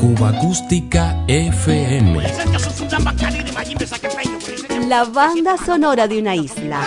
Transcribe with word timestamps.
Cuba 0.00 0.30
Acústica 0.30 1.24
FM. 1.28 2.20
La 4.88 5.04
banda 5.04 5.56
sonora 5.56 6.08
de 6.08 6.18
una 6.18 6.34
isla. 6.34 6.80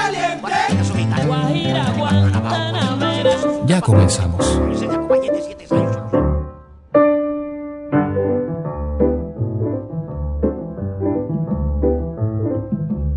Ya 3.66 3.80
comenzamos. 3.80 4.62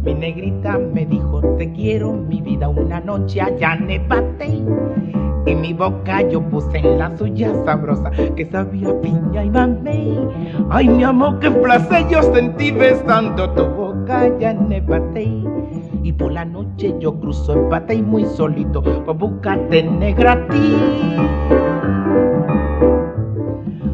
Mi 0.05 0.15
negrita 0.15 0.79
me 0.79 1.07
dijo 1.07 1.41
te 1.59 1.73
quiero 1.73 2.13
mi 2.13 2.41
vida 2.41 2.69
una 2.69 3.01
noche 3.01 3.41
allá 3.41 3.75
nevate 3.75 4.63
y 5.49 5.55
mi 5.55 5.73
boca 5.73 6.23
yo 6.29 6.43
puse 6.43 6.79
en 6.79 6.99
la 6.99 7.17
suya 7.17 7.53
sabrosa 7.65 8.11
que 8.11 8.45
sabía 8.47 8.89
piña 9.01 9.45
y 9.45 9.51
mamey. 9.51 10.19
Ay 10.71 10.89
mi 10.89 11.05
amor 11.05 11.39
qué 11.39 11.51
placer 11.51 12.07
yo 12.09 12.23
sentí 12.23 12.71
besando 12.71 13.51
tu 13.51 13.65
boca 13.65 14.21
allá 14.21 14.53
nevate 14.53 15.43
y 16.03 16.13
por 16.13 16.33
la 16.33 16.45
noche 16.45 16.95
yo 17.01 17.19
cruzo 17.19 17.55
el 17.55 17.97
y 17.97 18.03
muy 18.03 18.25
solito 18.25 18.83
por 18.83 19.17
buscarte 19.17 19.83
negra 19.83 20.47
ti. 20.49 20.77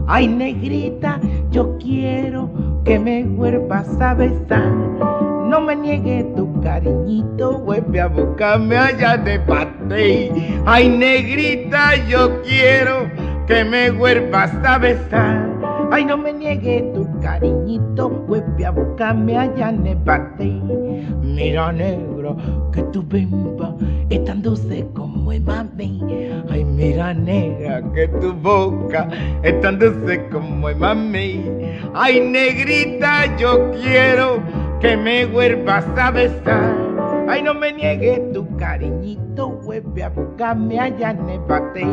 Ay 0.07 0.29
negrita 0.29 1.21
yo 1.51 1.77
quiero 1.79 2.51
que 2.85 2.99
me 2.99 3.25
vuelvas 3.25 4.01
a 4.01 4.15
besar 4.15 5.24
no 5.55 5.61
me 5.61 5.77
niegue 5.77 6.25
tu 6.35 6.61
cariñito, 6.63 7.59
vuelve 7.59 8.01
a 8.01 8.09
buscarme 8.09 8.77
allá 8.77 9.17
de 9.17 9.39
pate. 9.39 10.33
Ay, 10.67 10.89
negrita, 10.89 11.95
yo 12.09 12.43
quiero 12.43 13.09
que 13.47 13.65
me 13.65 13.93
vuelvas 13.93 14.53
a 14.65 14.79
besar. 14.79 15.49
Ay, 15.93 16.07
no 16.07 16.17
me 16.19 16.33
niegue 16.33 16.91
tu 16.93 17.07
cariñito, 17.21 17.54
vuelve 18.03 18.67
a 18.67 18.71
buscarme 18.71 19.37
allá 19.37 19.73
de 19.73 19.97
pate. 19.97 20.61
Mira, 21.23 21.73
negro, 21.73 22.37
que 22.73 22.83
tu 22.85 23.03
bimba 23.03 23.75
es 24.11 24.25
tan 24.25 24.43
dulce 24.43 24.87
como 24.95 25.33
el 25.33 25.43
mami. 25.43 26.03
Ay, 26.51 26.65
mira, 26.65 27.15
negra, 27.15 27.83
que 27.95 28.09
tu 28.09 28.33
boca 28.35 29.09
es 29.43 29.61
tan 29.61 29.79
dulce 29.79 30.27
como 30.31 30.69
el 30.69 30.77
mami. 30.77 31.45
Ay, 31.95 32.21
negrita, 32.21 33.37
yo 33.37 33.71
quiero 33.73 34.41
que 34.81 34.97
me 34.97 35.27
vuelvas 35.27 35.87
a 35.97 36.11
besar. 36.11 36.75
Ay, 37.29 37.43
no 37.43 37.55
me 37.55 37.73
niegue 37.73 38.19
tu 38.33 38.47
cariñito, 38.57 39.51
vuelve 39.65 40.05
a 40.05 40.11
buscarme 40.11 40.79
allá 40.79 41.11
en 41.11 41.29
el 41.29 41.41
bate. 41.41 41.85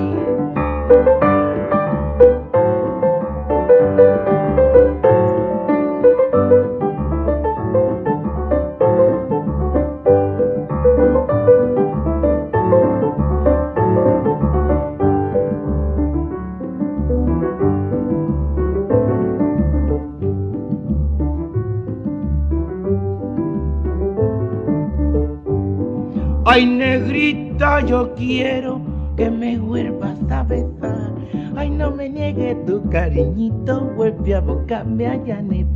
Ay, 26.54 26.66
negrita, 26.66 27.80
yo 27.86 28.14
quiero 28.14 28.82
que 29.16 29.32
me 29.32 29.58
vuelvas 29.58 30.20
a 30.30 30.44
besar. 30.44 31.14
Ay, 31.56 31.70
no 31.70 31.92
me 31.92 32.10
niegue 32.10 32.56
tu 32.68 32.90
cariñito, 32.90 33.90
vuelve 33.96 34.36
a 34.36 34.42
buscarme 34.42 35.08
allá 35.08 35.40
en 35.40 35.54
el. 35.54 35.68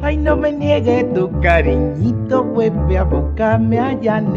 Ay, 0.00 0.16
no 0.16 0.36
me 0.38 0.52
niegue 0.52 1.04
tu 1.14 1.30
cariñito, 1.40 2.44
vuelve 2.44 2.96
a 2.96 3.04
buscarme 3.04 3.78
allá 3.78 4.18
en 4.18 4.27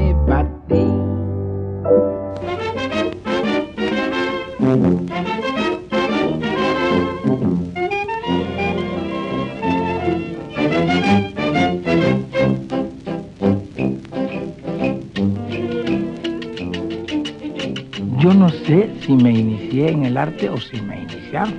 si 19.12 19.24
me 19.24 19.32
inicié 19.32 19.92
en 19.92 20.06
el 20.06 20.16
arte 20.16 20.48
o 20.48 20.58
si 20.58 20.82
me 20.82 21.02
iniciaron, 21.02 21.54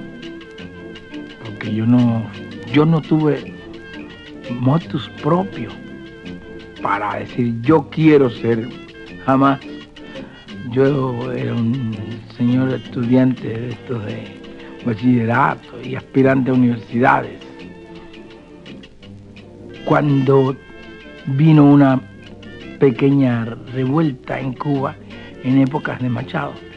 porque 1.45 1.75
yo 1.75 1.85
no, 1.85 2.25
yo 2.73 2.87
no 2.87 3.03
tuve 3.03 3.53
motus 4.59 5.07
propio 5.23 5.69
para 6.83 7.17
decir 7.17 7.55
yo 7.61 7.87
quiero 7.91 8.31
ser 8.31 8.67
jamás. 9.27 9.61
Yo 10.71 11.31
era 11.33 11.53
un 11.53 11.95
señor 12.39 12.73
estudiante 12.73 13.47
de 13.47 13.69
estos 13.69 14.03
de 14.07 14.25
bachillerato 14.87 15.83
y 15.85 15.95
aspirante 15.95 16.51
a 16.51 16.55
universidades. 16.55 17.39
Cuando 19.85 20.57
vino 21.27 21.65
una 21.65 22.01
pequeña 22.79 23.45
revuelta 23.75 24.41
en 24.41 24.55
Cuba, 24.55 24.97
en 25.45 25.59
épocas 25.59 26.01
de 26.01 26.09
Machado. 26.09 26.72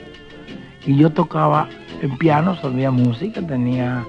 Y 0.85 0.95
yo 0.97 1.09
tocaba 1.09 1.67
el 2.01 2.11
piano, 2.17 2.55
sabía 2.57 2.91
música, 2.91 3.41
tenía 3.41 4.05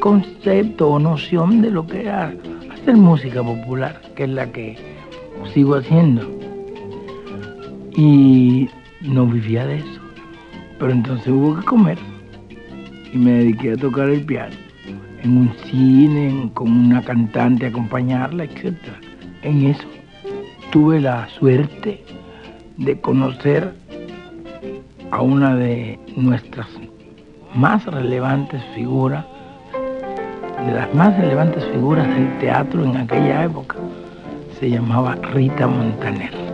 concepto 0.00 0.88
o 0.88 0.98
noción 0.98 1.62
de 1.62 1.70
lo 1.70 1.86
que 1.86 2.02
era 2.02 2.34
hacer 2.72 2.96
música 2.96 3.42
popular, 3.42 4.00
que 4.16 4.24
es 4.24 4.30
la 4.30 4.50
que 4.50 4.76
sigo 5.52 5.76
haciendo. 5.76 6.28
Y 7.96 8.68
no 9.02 9.26
vivía 9.26 9.66
de 9.66 9.76
eso. 9.76 10.00
Pero 10.78 10.92
entonces 10.92 11.28
hubo 11.28 11.56
que 11.56 11.64
comer. 11.64 11.98
Y 13.12 13.18
me 13.18 13.32
dediqué 13.32 13.72
a 13.72 13.76
tocar 13.76 14.08
el 14.08 14.24
piano. 14.24 14.56
En 15.22 15.36
un 15.36 15.52
cine, 15.66 16.50
con 16.54 16.70
una 16.70 17.02
cantante, 17.02 17.66
acompañarla, 17.66 18.44
etc. 18.44 18.74
En 19.42 19.66
eso 19.66 19.86
tuve 20.70 21.00
la 21.00 21.28
suerte 21.28 22.02
de 22.78 23.00
conocer 23.00 23.74
a 25.10 25.22
una 25.22 25.56
de 25.56 25.98
nuestras 26.16 26.68
más 27.54 27.84
relevantes 27.86 28.62
figuras, 28.74 29.24
de 30.66 30.72
las 30.72 30.94
más 30.94 31.16
relevantes 31.18 31.64
figuras 31.72 32.06
del 32.08 32.38
teatro 32.38 32.84
en 32.84 32.96
aquella 32.96 33.44
época. 33.44 33.76
Se 34.58 34.70
llamaba 34.70 35.16
Rita 35.16 35.66
Montaner. 35.66 36.49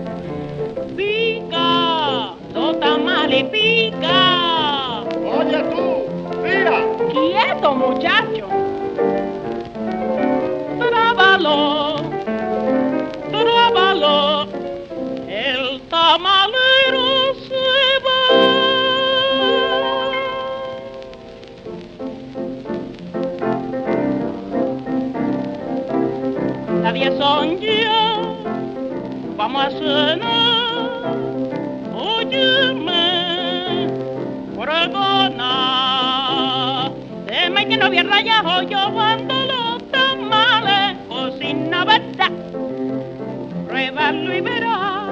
Vamos 29.66 29.74
a 29.74 29.78
cenar. 29.78 30.76
Óyeme, 31.94 33.06
pregona. 34.54 35.52
Deme 37.26 37.66
que 37.68 37.76
no 37.76 37.86
había 37.86 38.02
rayado 38.04 38.62
yo 38.62 38.92
cuando 38.92 39.34
los 39.34 39.90
tamales 39.90 40.96
cocina 41.08 41.84
verdad. 41.84 42.30
Pruébalo 43.66 44.34
y 44.36 44.40
verás, 44.40 45.08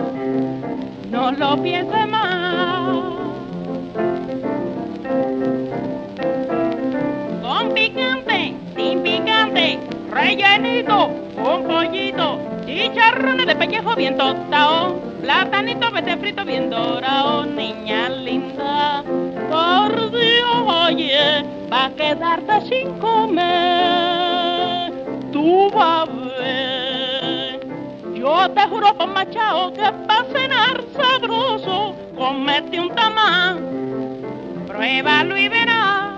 no 1.11 1.33
lo 1.33 1.63
pienses 1.63 1.94
pellejo 13.55 13.95
bien 13.95 14.17
tostado, 14.17 15.01
platanito 15.21 15.91
vete 15.91 16.17
frito 16.17 16.45
bien 16.45 16.71
dorado, 16.71 17.47
niña 17.47 18.09
linda. 18.09 19.03
Por 19.51 20.11
Dios, 20.11 20.55
oye, 20.67 21.45
va 21.73 21.87
a 21.87 21.91
quedarte 21.91 22.61
sin 22.69 22.99
comer. 22.99 24.93
Tú 25.33 25.71
vas 25.71 26.09
a 26.09 26.13
ver. 26.39 27.61
Yo 28.15 28.51
te 28.51 28.63
juro 28.63 28.97
por 28.97 29.09
machado 29.09 29.73
que 29.73 29.93
para 30.07 30.25
cenar 30.33 30.83
sabroso, 30.97 31.95
comete 32.17 32.81
un 32.81 32.95
tamal. 32.95 33.59
Pruébalo 34.67 35.37
y 35.37 35.49
verás, 35.49 36.15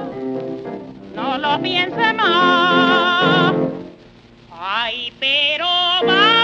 no 1.14 1.38
lo 1.38 1.60
piense 1.60 2.12
más. 2.14 3.54
Ay, 4.50 5.12
pero 5.20 5.66
vamos 6.06 6.35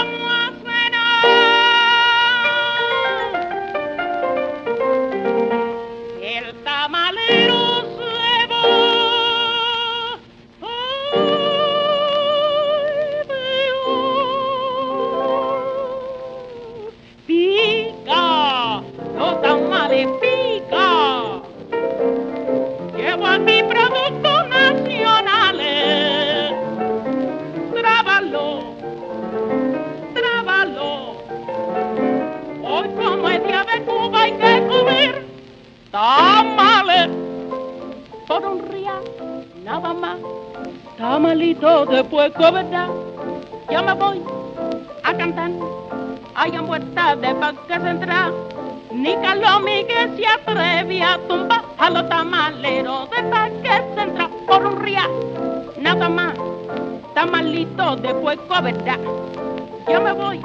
Yo 59.91 60.01
me 60.01 60.13
voy 60.13 60.41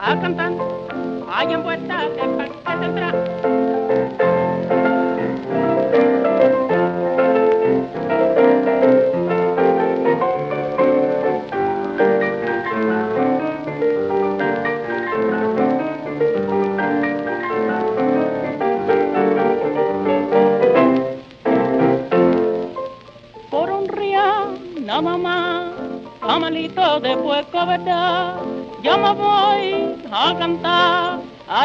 a 0.00 0.18
cantar. 0.18 0.52
Hay 1.30 1.52
en 1.52 1.62
vuelta 1.62 2.08
Parque 2.38 2.53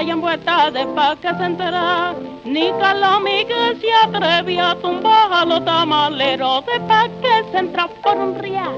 en 0.09 0.21
vuelta 0.21 0.71
de 0.71 0.85
pa' 0.88 1.15
que 1.17 1.33
se 1.35 1.45
entera, 1.45 2.13
ni 2.45 2.71
Calomi 2.79 3.45
que 3.45 3.77
se 3.79 3.94
atreve 4.03 4.59
a 4.59 4.75
tumbar 4.75 5.31
a 5.31 5.45
los 5.45 5.63
tamaleros. 5.65 6.65
De 6.65 6.79
pa' 6.81 7.07
que 7.21 7.51
se 7.51 7.57
entra 7.57 7.88
por 8.03 8.17
un 8.17 8.35
real, 8.39 8.75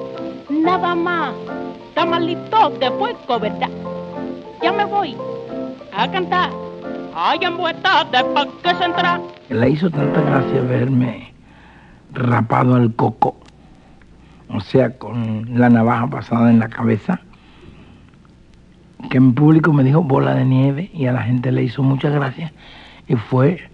nada 0.50 0.94
más, 0.96 1.34
tamalito 1.94 2.70
de 2.72 2.92
puerco, 2.92 3.40
¿verdad? 3.40 3.70
Ya 4.62 4.72
me 4.72 4.86
voy 4.86 5.16
a 5.94 6.10
cantar, 6.12 6.50
hay 7.16 7.40
en 7.42 7.58
vuelta 7.58 8.04
de 8.06 8.24
pa' 8.24 8.48
que 8.64 8.76
se 8.76 8.84
entra. 8.84 9.22
Le 9.50 9.70
hizo 9.70 9.90
tanta 9.90 10.22
gracia 10.22 10.62
verme 10.62 11.34
rapado 12.14 12.76
al 12.76 12.94
coco, 12.96 13.36
o 14.50 14.60
sea, 14.60 14.98
con 14.98 15.46
la 15.58 15.70
navaja 15.70 16.08
pasada 16.08 16.50
en 16.50 16.60
la 16.60 16.68
cabeza, 16.68 17.22
que 19.10 19.18
en 19.18 19.34
público 19.34 19.74
me 19.74 19.84
dijo 19.84 20.04
bola 20.04 20.36
de 20.36 20.46
nieve 20.46 20.92
y 20.94 21.06
a 21.06 21.14
la 21.14 21.24
gente 21.24 21.52
le 21.52 21.64
hizo 21.64 21.84
muchas 21.84 22.14
gracias 22.14 22.52
y 23.08 23.16
fue 23.16 23.70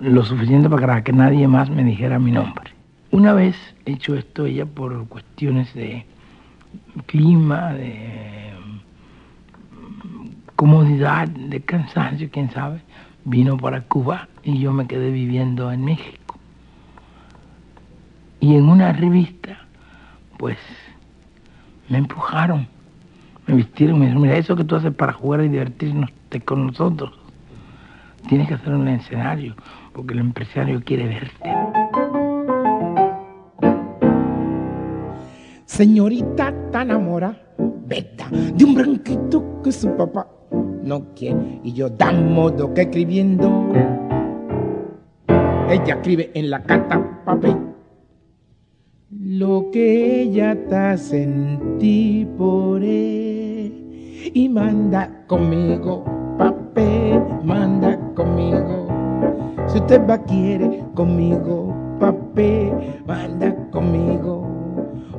lo 0.00 0.24
suficiente 0.24 0.68
para 0.68 1.02
que 1.04 1.12
nadie 1.12 1.46
más 1.48 1.70
me 1.70 1.84
dijera 1.84 2.18
mi 2.18 2.32
nombre. 2.32 2.72
Una 3.10 3.32
vez 3.32 3.56
hecho 3.84 4.14
esto 4.14 4.46
ella 4.46 4.66
por 4.66 5.06
cuestiones 5.08 5.72
de 5.74 6.04
clima, 7.06 7.72
de 7.74 8.52
mm, 8.58 10.28
comodidad, 10.56 11.28
de 11.28 11.60
cansancio, 11.60 12.30
quién 12.32 12.50
sabe, 12.50 12.80
vino 13.24 13.56
para 13.56 13.82
Cuba 13.82 14.28
y 14.42 14.58
yo 14.58 14.72
me 14.72 14.86
quedé 14.86 15.10
viviendo 15.10 15.70
en 15.70 15.84
México. 15.84 16.38
Y 18.40 18.56
en 18.56 18.68
una 18.68 18.92
revista, 18.92 19.58
pues, 20.38 20.58
me 21.88 21.98
empujaron, 21.98 22.66
me 23.46 23.54
vistieron, 23.54 23.98
me 23.98 24.06
dijeron, 24.06 24.22
mira, 24.22 24.36
eso 24.36 24.56
que 24.56 24.64
tú 24.64 24.76
haces 24.76 24.94
para 24.94 25.12
jugar 25.12 25.42
y 25.42 25.48
divertirnos 25.48 26.10
con 26.44 26.66
nosotros, 26.66 27.12
tienes 28.28 28.48
que 28.48 28.54
hacerlo 28.54 28.80
en 28.82 28.88
el 28.88 29.00
escenario, 29.00 29.54
porque 29.92 30.14
el 30.14 30.20
empresario 30.20 30.82
quiere 30.84 31.06
verte. 31.06 31.50
Señorita 35.64 36.54
tan 36.70 36.90
enamora, 36.90 37.36
beta, 37.86 38.28
de 38.30 38.64
un 38.64 38.74
branquito 38.74 39.62
que 39.62 39.72
su 39.72 39.96
papá 39.96 40.26
no 40.82 41.14
quiere. 41.14 41.60
Y 41.64 41.72
yo 41.72 41.88
dan 41.88 42.34
modo 42.34 42.72
que 42.74 42.82
escribiendo, 42.82 43.72
ella 45.70 45.94
escribe 45.94 46.30
en 46.34 46.50
la 46.50 46.62
carta 46.62 47.22
papel. 47.24 47.71
Lo 49.20 49.70
que 49.70 50.22
ella 50.22 50.52
está 50.52 50.96
sentí 50.96 52.26
por 52.38 52.82
él 52.82 54.30
y 54.32 54.48
manda 54.48 55.26
conmigo, 55.26 56.02
papel, 56.38 57.20
manda 57.44 57.98
conmigo. 58.14 58.88
Si 59.66 59.80
usted 59.80 60.00
va 60.08 60.16
quiere 60.16 60.82
conmigo, 60.94 61.76
papel, 62.00 62.72
manda 63.06 63.54
conmigo. 63.70 64.48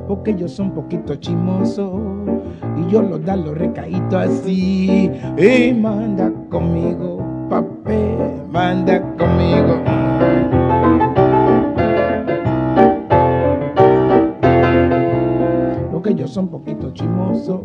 Porque 0.08 0.34
yo 0.34 0.48
soy 0.48 0.66
un 0.66 0.72
poquito 0.72 1.14
chimoso 1.14 2.02
y 2.76 2.90
yo 2.90 3.00
lo 3.00 3.20
da 3.20 3.36
los 3.36 3.56
recaíto 3.56 4.18
así. 4.18 5.08
Y 5.38 5.72
manda 5.72 6.32
conmigo, 6.50 7.22
papel, 7.48 8.42
manda 8.50 9.00
conmigo. 9.16 10.03
Yo 16.12 16.28
soy 16.28 16.44
un 16.44 16.50
poquito 16.50 16.92
chimoso 16.92 17.64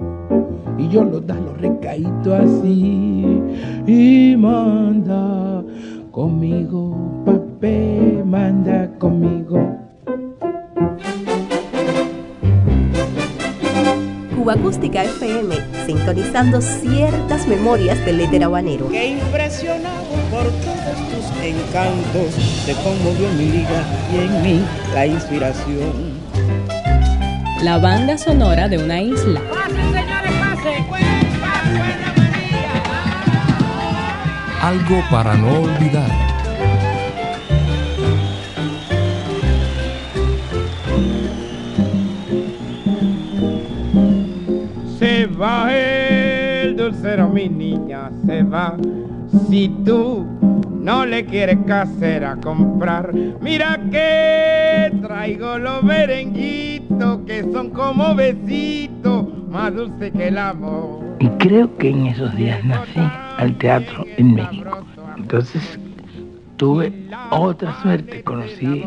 y 0.77 0.87
yo 0.87 1.03
lo 1.03 1.19
da 1.19 1.35
los 1.35 1.59
recaíto 1.59 2.33
así. 2.33 3.43
Y 3.85 4.35
manda 4.37 5.61
conmigo, 6.11 6.95
papel, 7.25 8.23
manda 8.25 8.89
conmigo. 8.97 9.59
Cuba 14.35 14.53
Acústica 14.53 15.03
FM, 15.03 15.53
sintonizando 15.85 16.61
ciertas 16.61 17.45
memorias 17.45 18.03
del 18.05 18.21
éter 18.21 18.45
habanero. 18.45 18.87
que 18.87 19.11
impresionado 19.19 20.05
por 20.31 20.43
todos 20.43 20.97
tus 21.11 21.43
encantos, 21.43 22.33
se 22.65 22.73
conmovió 22.75 23.27
mi 23.37 23.51
liga 23.51 23.83
y 24.13 24.17
en 24.17 24.41
mí 24.41 24.65
la 24.93 25.05
inspiración. 25.05 26.08
La 27.61 27.77
banda 27.77 28.17
sonora 28.17 28.69
de 28.69 28.77
una 28.77 29.01
isla. 29.01 29.41
Algo 34.61 35.03
para 35.11 35.35
no 35.35 35.61
olvidar. 35.63 36.09
Se 44.97 45.25
va 45.25 45.73
el 45.73 46.77
dulcero, 46.77 47.27
mi 47.27 47.49
niña, 47.49 48.09
se 48.25 48.43
va. 48.43 48.77
Si 49.49 49.67
tú 49.83 50.25
no 50.79 51.05
le 51.05 51.25
quieres 51.25 51.57
casera 51.67 52.37
comprar, 52.41 53.13
mira 53.41 53.79
que 53.91 54.91
traigo 55.01 55.57
los 55.57 55.83
que 57.25 57.43
son 57.53 57.69
como 57.69 58.13
besitos, 58.15 59.25
más 59.49 59.73
dulce 59.73 60.11
que 60.11 60.27
el 60.27 60.37
amor. 60.37 60.99
Y 61.19 61.27
creo 61.29 61.75
que 61.77 61.89
en 61.89 62.07
esos 62.07 62.35
días 62.35 62.63
nací 62.65 62.99
al 63.37 63.53
teatro 63.57 64.05
en 64.17 64.35
México. 64.35 64.77
Entonces 65.17 65.79
tuve 66.57 66.91
otra 67.31 67.81
suerte, 67.81 68.21
conocí 68.23 68.83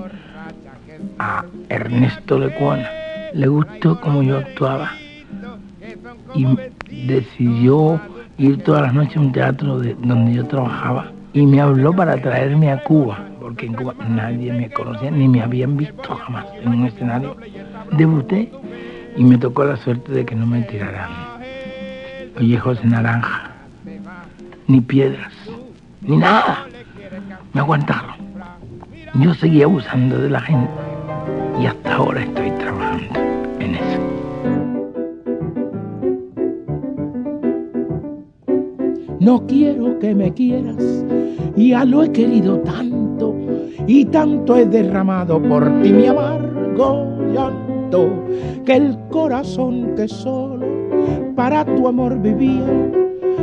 a 1.19 1.45
Ernesto 1.69 2.39
Lecuona. 2.39 2.87
Le 3.33 3.47
gustó 3.49 3.99
como 4.01 4.23
yo 4.23 4.39
actuaba 4.39 4.91
y 6.35 6.47
decidió 7.07 8.01
ir 8.39 8.63
todas 8.63 8.83
las 8.83 8.95
noches 8.95 9.17
a 9.17 9.21
un 9.21 9.33
teatro 9.33 9.79
de- 9.79 9.95
donde 9.95 10.35
yo 10.35 10.47
trabajaba 10.47 11.07
y 11.33 11.47
me 11.47 11.61
habló 11.61 11.95
para 11.95 12.17
traerme 12.21 12.71
a 12.73 12.83
Cuba, 12.85 13.21
porque 13.43 13.67
en 13.67 13.75
Cuba 13.75 13.95
nadie 14.09 14.53
me 14.53 14.71
conocía 14.71 15.11
ni 15.11 15.27
me 15.27 15.43
habían 15.43 15.77
visto 15.77 16.15
jamás 16.15 16.47
en 16.63 16.69
un 16.69 16.87
escenario. 16.87 17.37
Debuté 17.91 18.51
y 19.17 19.25
me 19.25 19.37
tocó 19.37 19.65
la 19.65 19.77
suerte 19.77 20.13
de 20.13 20.25
que 20.25 20.37
no 20.37 20.47
me 20.47 20.63
tiraran 20.63 21.11
ollejos 22.39 22.81
de 22.81 22.89
naranja, 22.89 23.51
ni 24.69 24.81
piedras, 24.81 25.33
ni 26.01 26.17
nada. 26.17 26.67
Me 27.53 27.61
aguantaron. 27.61 28.15
Yo 29.15 29.35
seguía 29.35 29.65
abusando 29.65 30.19
de 30.19 30.31
la 30.31 30.41
gente 30.41 30.71
y 31.61 31.67
hasta 31.67 31.95
ahora 31.95 32.23
estoy 32.23 32.51
trabajando 32.53 33.21
en 33.59 33.75
eso. 33.75 34.01
No 39.19 39.45
quiero 39.47 39.99
que 39.99 40.15
me 40.15 40.33
quieras, 40.33 41.05
ya 41.57 41.85
lo 41.85 42.05
he 42.05 42.13
querido 42.13 42.59
tanto 42.61 42.92
y 43.87 44.05
tanto 44.07 44.57
he 44.57 44.67
derramado 44.67 45.41
por 45.43 45.65
ti 45.83 45.93
mi 45.93 46.07
amargo 46.07 47.13
llanto, 47.33 48.09
que 48.65 48.75
el 48.75 48.97
corazón 49.11 49.95
que 49.97 50.09
solo 50.09 50.67
para 51.35 51.65
tu 51.65 51.89
amor 51.89 52.21
vivía, 52.21 52.67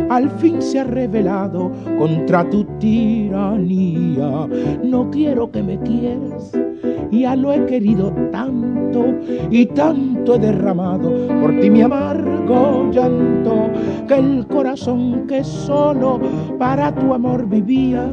al 0.09 0.29
fin 0.29 0.61
se 0.61 0.79
ha 0.79 0.83
revelado 0.83 1.71
contra 1.97 2.47
tu 2.49 2.63
tiranía. 2.79 4.47
No 4.83 5.09
quiero 5.11 5.51
que 5.51 5.63
me 5.63 5.79
quieras, 5.79 6.51
ya 7.11 7.35
lo 7.35 7.51
he 7.53 7.65
querido 7.65 8.13
tanto 8.31 9.05
y 9.49 9.65
tanto 9.67 10.35
he 10.35 10.39
derramado 10.39 11.11
por 11.41 11.59
ti 11.59 11.69
mi 11.69 11.81
llanto, 12.91 13.69
que 14.07 14.15
el 14.15 14.47
corazón 14.47 15.27
que 15.27 15.43
solo 15.43 16.19
para 16.57 16.93
tu 16.93 17.13
amor 17.13 17.47
vivía, 17.47 18.11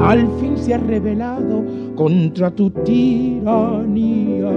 al 0.00 0.28
fin 0.40 0.56
se 0.56 0.74
ha 0.74 0.78
revelado 0.78 1.64
contra 1.94 2.50
tu 2.50 2.70
tiranía. 2.70 4.50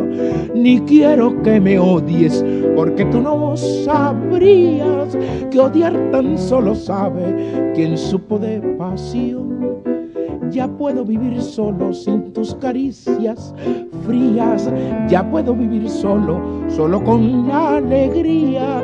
Ni 0.54 0.80
quiero 0.82 1.42
que 1.42 1.60
me 1.60 1.80
odies, 1.80 2.44
porque 2.76 3.06
tú 3.06 3.22
no 3.22 3.56
sabrías 3.58 5.18
que 5.52 5.60
odiar 5.60 5.94
tan 6.12 6.38
solo 6.38 6.76
sabe 6.76 7.72
quien 7.76 7.98
supo 7.98 8.40
de 8.40 8.60
pasión. 8.78 9.59
Ya 10.52 10.68
puedo 10.68 11.06
vivir 11.06 11.42
solo 11.42 11.94
sin 11.94 12.34
tus 12.34 12.56
caricias 12.56 13.54
frías, 14.06 14.72
ya 15.08 15.30
puedo 15.30 15.54
vivir 15.54 15.88
solo, 15.90 16.42
solo 16.68 17.04
con 17.04 17.48
la 17.48 17.78
alegría 17.78 18.84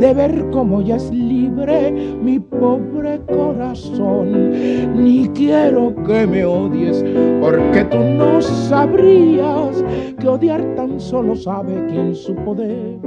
de 0.00 0.14
ver 0.14 0.50
cómo 0.50 0.82
ya 0.82 0.96
es 0.96 1.10
libre 1.10 1.90
mi 2.22 2.38
pobre 2.38 3.20
corazón. 3.26 4.52
Ni 4.94 5.28
quiero 5.28 5.94
que 6.04 6.26
me 6.26 6.44
odies, 6.44 7.04
porque 7.40 7.84
tú 7.84 7.98
no 7.98 8.40
sabrías 8.42 9.82
que 10.20 10.28
odiar 10.28 10.62
tan 10.74 11.00
solo 11.00 11.34
sabe 11.34 11.86
quien 11.88 12.14
supo 12.14 12.54
de 12.54 12.98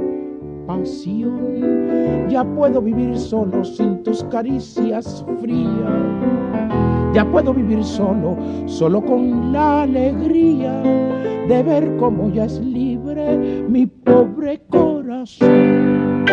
pasión. 0.66 2.28
Ya 2.28 2.44
puedo 2.44 2.82
vivir 2.82 3.16
solo 3.16 3.64
sin 3.64 4.02
tus 4.02 4.24
caricias 4.24 5.24
frías. 5.40 6.81
Ya 7.12 7.26
puedo 7.26 7.52
vivir 7.52 7.84
solo, 7.84 8.38
solo 8.66 9.02
con 9.02 9.52
la 9.52 9.82
alegría 9.82 10.82
de 11.46 11.62
ver 11.62 11.96
cómo 11.98 12.30
ya 12.30 12.46
es 12.46 12.58
libre 12.60 13.36
mi 13.68 13.86
pobre 13.86 14.62
corazón. 14.70 16.24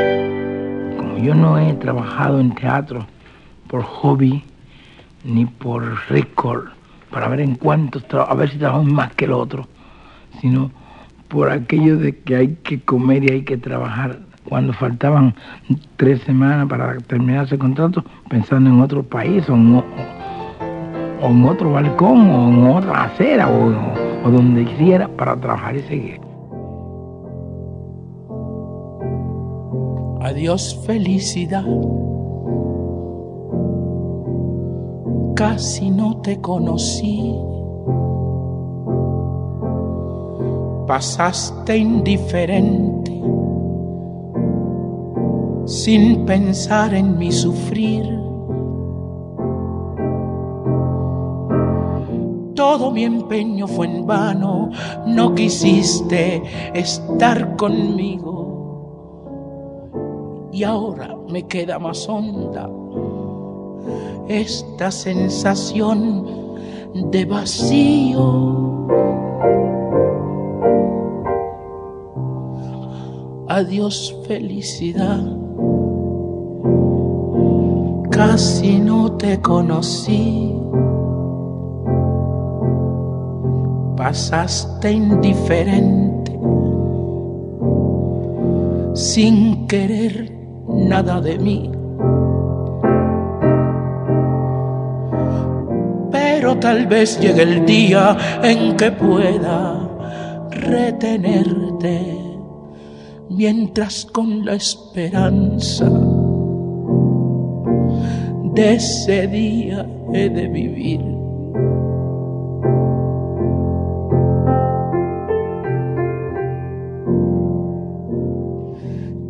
Como 0.98 1.17
yo 1.17 1.36
no 1.36 1.57
he 1.57 1.74
trabajado 1.74 2.39
en 2.39 2.55
teatro 2.55 3.05
por 3.67 3.83
hobby 3.83 4.41
ni 5.25 5.45
por 5.45 5.83
récord, 6.07 6.69
para 7.12 7.27
ver 7.27 7.41
en 7.41 7.55
cuántos 7.55 8.05
a 8.13 8.33
ver 8.36 8.50
si 8.50 8.57
trabajo 8.57 8.86
más 8.86 9.13
que 9.15 9.25
el 9.25 9.33
otro, 9.33 9.67
sino 10.39 10.71
por 11.27 11.50
aquello 11.51 11.98
de 11.98 12.17
que 12.19 12.38
hay 12.38 12.48
que 12.63 12.79
comer 12.79 13.25
y 13.25 13.33
hay 13.33 13.41
que 13.41 13.57
trabajar. 13.57 14.19
Cuando 14.48 14.71
faltaban 14.74 15.36
tres 15.98 16.21
semanas 16.21 16.67
para 16.69 16.98
terminar 17.00 17.45
ese 17.45 17.57
contrato, 17.57 18.03
pensando 18.29 18.69
en 18.69 18.79
otro 18.79 19.03
país 19.03 19.48
o 19.50 19.53
en, 19.53 19.83
o 21.21 21.27
en 21.27 21.45
otro 21.45 21.71
balcón 21.71 22.29
o 22.29 22.49
en 22.49 22.67
otra 22.67 23.03
acera 23.05 23.49
o, 23.49 24.27
o 24.27 24.31
donde 24.31 24.65
quisiera 24.65 25.07
para 25.07 25.35
trabajar 25.35 25.75
y 25.75 25.81
seguir. 25.81 26.29
Adiós 30.21 30.79
felicidad. 30.85 31.65
Casi 35.35 35.89
no 35.89 36.17
te 36.17 36.39
conocí. 36.39 37.35
Pasaste 40.85 41.77
indiferente, 41.77 43.21
sin 45.65 46.25
pensar 46.25 46.93
en 46.93 47.17
mi 47.17 47.31
sufrir. 47.31 48.18
Todo 52.59 52.91
mi 52.91 53.05
empeño 53.05 53.67
fue 53.67 53.87
en 53.87 54.05
vano, 54.05 54.69
no 55.07 55.33
quisiste 55.33 56.43
estar 56.73 57.55
conmigo 57.55 58.49
y 60.51 60.65
ahora 60.65 61.15
me 61.29 61.47
queda 61.47 61.79
más 61.79 62.09
honda 62.09 62.69
esta 64.27 64.91
sensación 64.91 66.57
de 66.93 67.23
vacío. 67.23 68.87
Adiós 73.47 74.13
felicidad, 74.27 75.23
casi 78.11 78.79
no 78.79 79.13
te 79.13 79.39
conocí. 79.39 80.59
Pasaste 83.99 84.93
indiferente, 84.93 86.31
sin 88.93 89.67
querer 89.67 90.31
nada 90.69 91.19
de 91.19 91.37
mí. 91.37 91.69
Pero 96.13 96.57
tal 96.59 96.87
vez 96.87 97.19
llegue 97.19 97.43
el 97.43 97.65
día 97.65 98.15
en 98.41 98.77
que 98.77 98.89
pueda 98.93 99.89
retenerte, 100.49 102.17
mientras 103.29 104.05
con 104.05 104.45
la 104.45 104.53
esperanza 104.53 105.89
de 108.53 108.75
ese 108.75 109.27
día 109.27 109.85
he 110.13 110.29
de 110.29 110.47
vivir. 110.47 111.18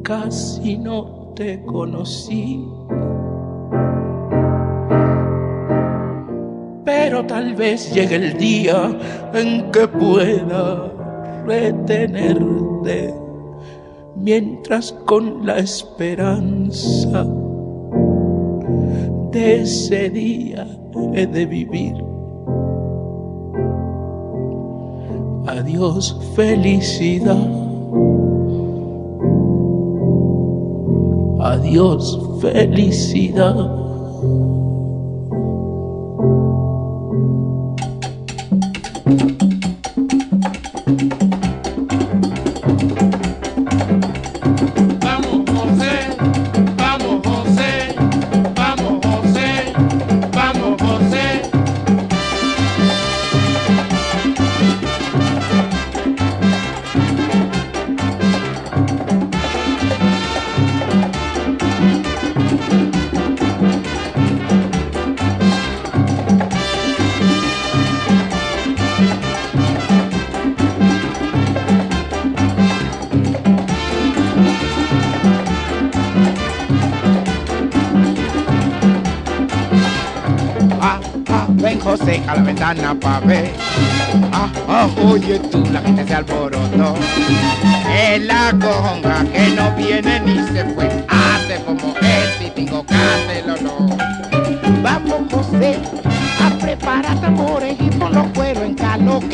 Casi 0.09 0.75
no 0.75 1.33
te 1.35 1.63
conocí. 1.65 2.67
Pero 6.83 7.23
tal 7.27 7.53
vez 7.53 7.93
llegue 7.93 8.15
el 8.15 8.35
día 8.35 8.89
en 9.35 9.69
que 9.69 9.87
pueda 9.87 10.91
retenerte, 11.45 13.13
mientras 14.15 14.93
con 15.05 15.45
la 15.45 15.59
esperanza 15.59 17.23
de 19.31 19.61
ese 19.61 20.09
día 20.09 20.65
he 21.13 21.27
de 21.27 21.45
vivir. 21.45 21.93
Adiós 25.45 26.19
felicidad. 26.35 27.68
Adiós 31.69 32.17
felicidad. 32.41 33.88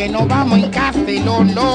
Que 0.06 0.12
no 0.12 0.28
vamos 0.28 0.60
en 0.60 0.70
Castellolo. 0.70 1.74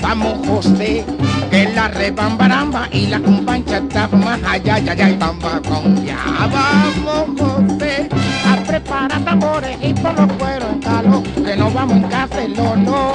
Vamos 0.00 0.46
José, 0.46 1.04
que 1.50 1.64
la 1.74 1.88
rebambaramba 1.88 2.88
y 2.92 3.06
la 3.06 3.18
compancha 3.18 3.78
está 3.78 4.06
más 4.08 4.40
allá, 4.44 4.76
allá, 4.76 4.92
allá 4.92 5.10
y 5.10 5.16
bamba 5.16 5.60
con 5.68 6.04
ya. 6.04 6.18
Vamos 6.52 7.40
José 7.40 8.08
a 8.46 8.56
preparar 8.62 9.24
tambores 9.24 9.76
y 9.82 9.92
por 9.94 10.14
los 10.14 10.32
cueros 10.34 10.76
calor 10.82 11.22
que 11.22 11.56
no 11.56 11.70
vamos 11.70 11.96
en 11.96 12.02
Castellolo. 12.04 13.12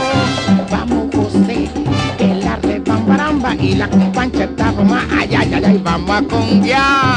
Vamos 0.69 1.15
José, 1.15 1.69
que 2.17 2.35
la 2.35 2.57
rebambaramba 2.57 3.55
y 3.55 3.75
la 3.75 3.87
compancha 3.87 4.43
está 4.43 4.71
más 4.73 5.05
allá, 5.21 5.39
allá, 5.39 5.57
allá 5.57 5.71
y 5.71 5.77
bamba 5.77 6.21
con 6.21 6.63
ya. 6.63 7.15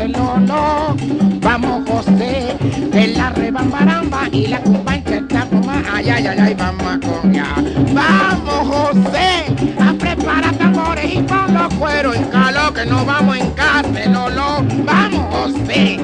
Castellolo. 0.00 0.96
Vamos 1.40 1.88
José, 1.88 2.56
que 2.92 3.08
la 3.08 3.30
rebambaramba 3.30 4.28
y 4.32 4.46
la 4.46 4.60
cumbancha 4.60 5.16
está 5.16 5.46
como 5.46 5.70
ay 5.70 6.08
ay 6.08 6.26
ay 6.26 6.38
ay 6.38 6.54
vamos 6.54 6.86
a 6.86 7.00
coñar. 7.00 7.64
Vamos 7.92 8.68
José 8.68 9.44
a 9.78 9.92
preparar 9.92 10.54
tambores 10.54 11.14
y 11.14 11.22
por 11.22 11.50
los 11.50 11.74
cueros 11.74 12.16
en 12.16 12.24
calo 12.24 12.72
que 12.72 12.86
no 12.86 13.04
vamos 13.04 13.36
en 13.36 13.50
Castellolo. 13.50 14.64
Vamos 14.84 15.34
José, 15.34 16.00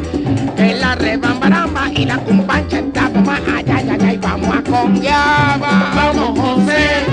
que 0.56 0.74
la 0.74 0.94
rebambaramba 0.94 1.90
y 1.94 2.04
la 2.04 2.18
cumbancha 2.18 2.80
está 2.80 3.08
como 3.10 3.30
ay 3.30 3.64
ay 3.66 3.88
ay 3.88 3.98
ay 4.02 4.18
vamos 4.18 4.56
a 4.56 4.62
coñar. 4.62 5.58
Vamos 5.58 6.38
José, 6.38 7.04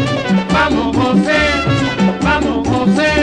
vamos 0.52 0.98
José, 0.98 1.40
vamos 2.22 2.68
José, 2.68 3.23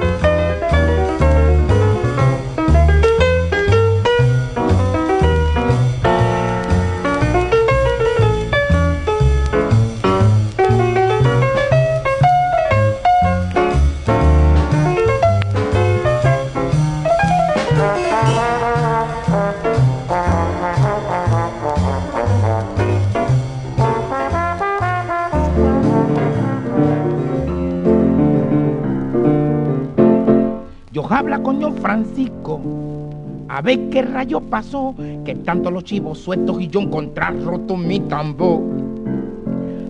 Ver 33.63 33.89
qué 33.89 34.01
rayo 34.01 34.41
pasó, 34.41 34.95
que 35.23 35.35
tanto 35.35 35.69
los 35.69 35.83
chivos 35.83 36.17
sueltos 36.17 36.59
y 36.59 36.67
yo 36.67 36.81
encontrar 36.81 37.39
roto 37.43 37.77
mi 37.77 37.99
tambor. 37.99 38.61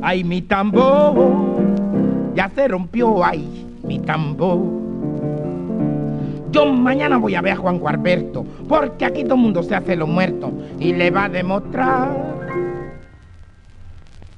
Ay, 0.01 0.23
mi 0.23 0.41
tambor, 0.41 1.15
ya 2.35 2.49
se 2.49 2.67
rompió, 2.67 3.23
ay, 3.23 3.65
mi 3.83 3.99
tambor. 3.99 4.59
Yo 6.51 6.65
mañana 6.65 7.17
voy 7.17 7.35
a 7.35 7.41
ver 7.41 7.53
a 7.53 7.57
Juan 7.57 7.79
Gualberto, 7.79 8.45
porque 8.67 9.05
aquí 9.05 9.23
todo 9.23 9.35
el 9.35 9.41
mundo 9.41 9.63
se 9.63 9.73
hace 9.73 9.95
lo 9.95 10.05
muerto 10.05 10.51
y 10.79 10.91
le 10.91 11.09
va 11.09 11.25
a 11.25 11.29
demostrar 11.29 12.31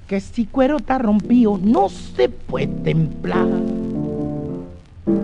que 0.08 0.20
si 0.20 0.46
cuero 0.46 0.78
está 0.78 1.00
rompido 1.00 1.60
no 1.60 1.90
se 1.90 2.30
puede 2.30 2.68
templar. 2.68 3.48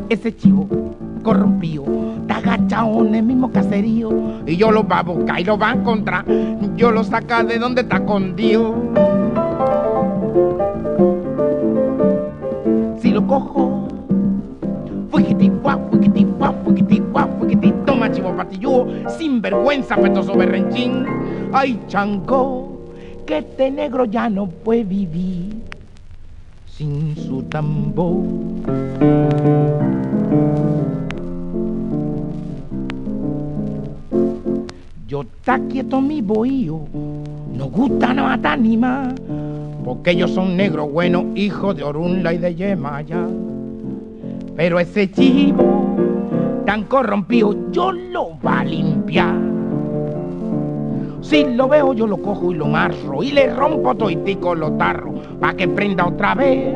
Ese 0.09 0.35
chivo 0.35 0.67
corrompido 1.29 1.85
está 2.21 2.37
agachado 2.37 3.05
en 3.05 3.13
el 3.13 3.23
mismo 3.23 3.51
caserío 3.51 4.09
y 4.47 4.57
yo 4.57 4.71
lo 4.71 4.87
va 4.87 4.99
a 4.99 5.03
buscar 5.03 5.39
y 5.39 5.43
lo 5.43 5.59
va 5.59 5.69
a 5.69 5.73
encontrar. 5.75 6.25
Yo 6.75 6.91
lo 6.91 7.03
saca 7.03 7.43
de 7.43 7.59
donde 7.59 7.81
está 7.81 7.97
escondido. 7.97 8.73
Si 12.99 13.11
lo 13.11 13.27
cojo, 13.27 13.87
guau, 15.61 15.79
fuigiti, 15.91 16.99
guau, 17.11 17.27
fuigiti, 17.37 17.73
toma 17.85 18.11
chivo 18.11 18.35
patilludo, 18.35 18.87
sin 19.15 19.39
vergüenza, 19.39 19.97
petoso 19.97 20.33
berrenchín. 20.33 21.05
Ay, 21.53 21.79
chango, 21.87 22.89
que 23.27 23.37
este 23.37 23.69
negro 23.69 24.05
ya 24.05 24.29
no 24.29 24.47
puede 24.47 24.83
vivir 24.83 25.61
sin 26.65 27.15
su 27.15 27.43
tambor. 27.43 28.17
Está 35.49 35.67
quieto 35.67 35.99
mi 35.99 36.21
bohío, 36.21 36.79
no 37.55 37.65
gusta 37.71 38.13
no 38.13 38.25
matar 38.25 38.59
ni 38.59 38.79
porque 39.83 40.11
ellos 40.11 40.29
son 40.29 40.55
negros 40.55 40.91
buenos, 40.91 41.25
hijos 41.33 41.75
de 41.75 41.83
Orunla 41.83 42.35
y 42.35 42.37
de 42.37 42.53
Yemaya. 42.53 43.25
Pero 44.55 44.79
ese 44.79 45.09
chivo 45.09 45.95
tan 46.67 46.83
corrompido, 46.83 47.71
yo 47.71 47.91
lo 47.91 48.39
va 48.45 48.59
a 48.59 48.63
limpiar. 48.63 49.35
Si 51.21 51.43
lo 51.45 51.67
veo, 51.67 51.93
yo 51.93 52.05
lo 52.05 52.17
cojo 52.17 52.51
y 52.51 52.53
lo 52.53 52.67
marro 52.67 53.23
y 53.23 53.31
le 53.31 53.51
rompo 53.51 53.95
toitico 53.95 54.53
los 54.53 54.77
tarros 54.77 55.15
pa' 55.39 55.55
que 55.55 55.67
prenda 55.67 56.05
otra 56.05 56.35
vez. 56.35 56.75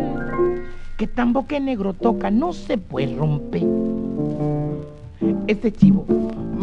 Que 0.97 1.05
tambo 1.05 1.45
que 1.45 1.59
negro 1.59 1.93
toca 1.93 2.31
no 2.31 2.53
se 2.53 2.79
puede 2.79 3.15
romper. 3.15 3.67
Este 5.45 5.71
chivo, 5.71 6.05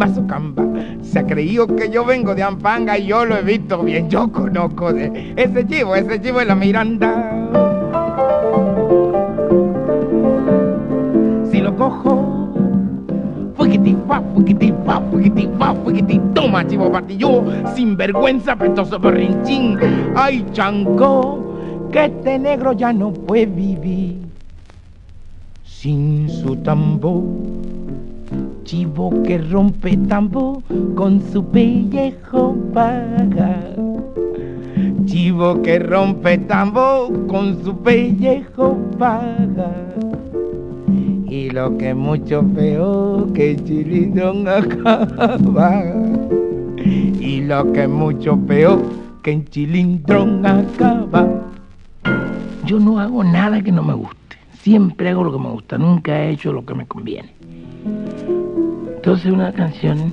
Mazucamba, 0.01 0.65
se 1.03 1.19
ha 1.19 1.27
creído 1.27 1.67
que 1.67 1.91
yo 1.91 2.07
vengo 2.07 2.35
de 2.35 2.43
Ampanga 2.43 2.97
y 2.97 3.09
yo 3.09 3.27
lo 3.27 3.37
he 3.37 3.43
visto 3.43 3.83
bien. 3.83 4.09
Yo 4.09 4.33
conozco 4.33 4.89
ese 4.89 5.67
chivo, 5.67 5.95
ese 5.95 6.19
chivo 6.23 6.41
es 6.41 6.47
la 6.47 6.55
Miranda. 6.55 7.11
Si 11.51 11.61
lo 11.61 11.77
cojo, 11.77 12.49
fa, 14.09 14.23
fuiquiti, 14.33 14.75
fa, 15.59 15.75
fuiquiti, 15.85 16.19
toma 16.33 16.67
chivo 16.67 16.91
patillo, 16.91 17.45
sin 17.75 17.95
vergüenza, 17.95 18.57
petoso 18.57 18.99
berrinchín. 18.99 19.79
Ay, 20.17 20.47
chango, 20.53 21.91
que 21.93 22.07
este 22.07 22.39
negro 22.39 22.73
ya 22.73 22.91
no 22.91 23.13
puede 23.13 23.45
vivir 23.45 24.17
sin 25.63 26.31
su 26.31 26.57
tambor. 26.57 27.23
Chivo 28.71 29.11
que 29.25 29.37
rompe 29.37 29.97
tambor 29.97 30.63
con 30.95 31.21
su 31.33 31.45
pellejo 31.45 32.57
paga. 32.73 33.59
Chivo 35.07 35.61
que 35.61 35.81
rompe 35.81 36.39
tambor 36.39 37.27
con 37.27 37.65
su 37.65 37.77
pellejo 37.79 38.79
paga. 38.97 39.73
Y 41.29 41.51
lo 41.51 41.77
que 41.79 41.91
es 41.91 41.97
mucho 41.97 42.45
peor 42.55 43.33
que 43.33 43.57
chilindrón 43.57 44.47
acaba. 44.47 45.83
Y 46.79 47.41
lo 47.41 47.73
que 47.73 47.83
es 47.83 47.89
mucho 47.89 48.37
peor 48.37 48.83
que 49.25 49.33
en 49.33 49.45
chilindrón 49.47 50.47
acaba. 50.47 51.27
yo 52.65 52.79
no 52.79 53.01
hago 53.01 53.25
nada 53.25 53.61
que 53.61 53.73
no 53.73 53.83
me 53.83 53.95
guste. 53.95 54.37
Siempre 54.61 55.09
hago 55.09 55.25
lo 55.25 55.33
que 55.33 55.39
me 55.41 55.51
gusta, 55.51 55.77
nunca 55.77 56.23
he 56.23 56.31
hecho 56.31 56.53
lo 56.53 56.65
que 56.65 56.75
me 56.75 56.87
conviene. 56.87 57.35
Entonces 59.01 59.33
una 59.33 59.51
canción 59.51 60.13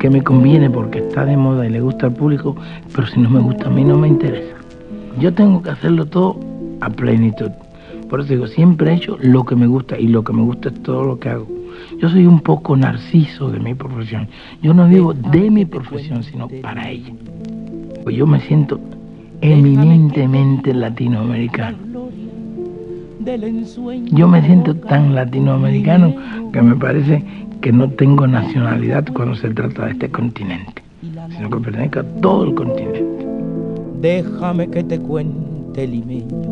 que 0.00 0.10
me 0.10 0.20
conviene 0.20 0.68
porque 0.68 0.98
está 0.98 1.24
de 1.24 1.36
moda 1.36 1.68
y 1.68 1.70
le 1.70 1.80
gusta 1.80 2.06
al 2.06 2.14
público, 2.14 2.56
pero 2.92 3.06
si 3.06 3.20
no 3.20 3.30
me 3.30 3.38
gusta 3.38 3.68
a 3.68 3.70
mí 3.70 3.84
no 3.84 3.96
me 3.96 4.08
interesa. 4.08 4.56
Yo 5.20 5.32
tengo 5.32 5.62
que 5.62 5.70
hacerlo 5.70 6.04
todo 6.06 6.40
a 6.80 6.90
plenitud. 6.90 7.52
Por 8.10 8.18
eso 8.18 8.30
digo, 8.30 8.48
siempre 8.48 8.90
he 8.90 8.94
hecho 8.96 9.16
lo 9.20 9.44
que 9.44 9.54
me 9.54 9.68
gusta 9.68 9.96
y 9.96 10.08
lo 10.08 10.24
que 10.24 10.32
me 10.32 10.42
gusta 10.42 10.70
es 10.70 10.82
todo 10.82 11.04
lo 11.04 11.20
que 11.20 11.28
hago. 11.28 11.46
Yo 12.00 12.08
soy 12.08 12.26
un 12.26 12.40
poco 12.40 12.76
narciso 12.76 13.52
de 13.52 13.60
mi 13.60 13.72
profesión. 13.74 14.26
Yo 14.60 14.74
no 14.74 14.88
vivo 14.88 15.14
de 15.14 15.48
mi 15.48 15.64
profesión, 15.64 16.24
sino 16.24 16.48
para 16.60 16.90
ella. 16.90 17.12
Pues 18.02 18.16
yo 18.16 18.26
me 18.26 18.40
siento 18.40 18.80
eminentemente 19.42 20.74
latinoamericano. 20.74 21.78
Yo 24.10 24.26
me 24.26 24.42
siento 24.42 24.74
tan 24.74 25.14
latinoamericano 25.14 26.14
que 26.52 26.60
me 26.60 26.74
parece 26.74 27.24
que 27.64 27.72
no 27.72 27.88
tengo 27.88 28.26
nacionalidad 28.26 29.06
cuando 29.14 29.34
se 29.36 29.48
trata 29.48 29.86
de 29.86 29.92
este 29.92 30.10
continente, 30.10 30.82
sino 31.34 31.48
que 31.48 31.56
pertenezco 31.60 32.00
a 32.00 32.02
todo 32.20 32.44
el 32.44 32.54
continente. 32.54 33.26
Déjame 34.02 34.68
que 34.68 34.84
te 34.84 34.98
cuente 34.98 35.86
limeño, 35.86 36.42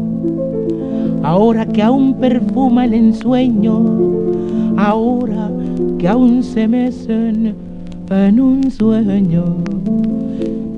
ahora 1.23 1.67
que 1.67 1.83
aún 1.83 2.15
perfuma 2.15 2.87
el 2.87 2.95
ensueño, 2.95 3.79
ahora 4.79 5.51
que 5.99 6.09
aún 6.09 6.43
se 6.43 6.67
mecen 6.67 7.57
en 8.09 8.41
un 8.41 8.71
sueño, 8.71 9.45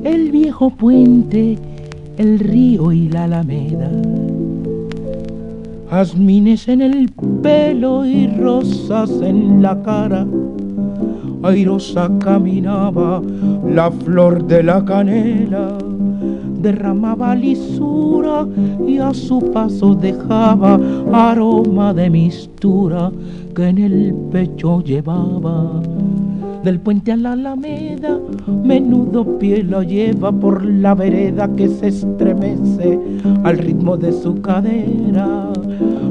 el 0.03 0.33
viejo 0.33 0.69
puente, 0.71 1.57
el 2.19 2.41
río 2.41 2.91
y 2.91 3.09
la 3.09 3.25
alameda 3.25 3.89
jazmines 5.95 6.67
en 6.67 6.83
el 6.83 7.09
pelo 7.41 8.05
y 8.05 8.27
rosas 8.27 9.11
en 9.23 9.63
la 9.63 9.81
cara. 9.83 10.27
Airosa 11.45 12.11
caminaba 12.19 13.23
la 13.65 13.93
flor 13.93 14.45
de 14.45 14.65
la 14.65 14.85
canela, 14.85 15.79
derramaba 16.61 17.37
lisura 17.37 18.45
y 18.85 18.99
a 18.99 19.15
su 19.15 19.39
paso 19.53 19.95
dejaba 19.95 20.81
aroma 21.13 21.95
de 21.95 22.11
mistura 22.11 23.13
que 23.55 23.69
en 23.69 23.79
el 23.79 24.15
pecho 24.33 24.83
llevaba. 24.83 25.81
Del 26.65 26.81
puente 26.81 27.13
a 27.13 27.17
la 27.19 27.33
alameda, 27.33 28.19
menudo 28.47 29.39
pie 29.39 29.63
lo 29.63 29.83
lleva 29.83 30.33
por 30.33 30.65
la 30.65 30.95
vereda 30.95 31.47
que 31.55 31.69
se 31.69 31.89
estremece 31.89 32.99
al 33.43 33.59
ritmo 33.59 33.99
de 33.99 34.11
su 34.11 34.41
cadera. 34.41 35.53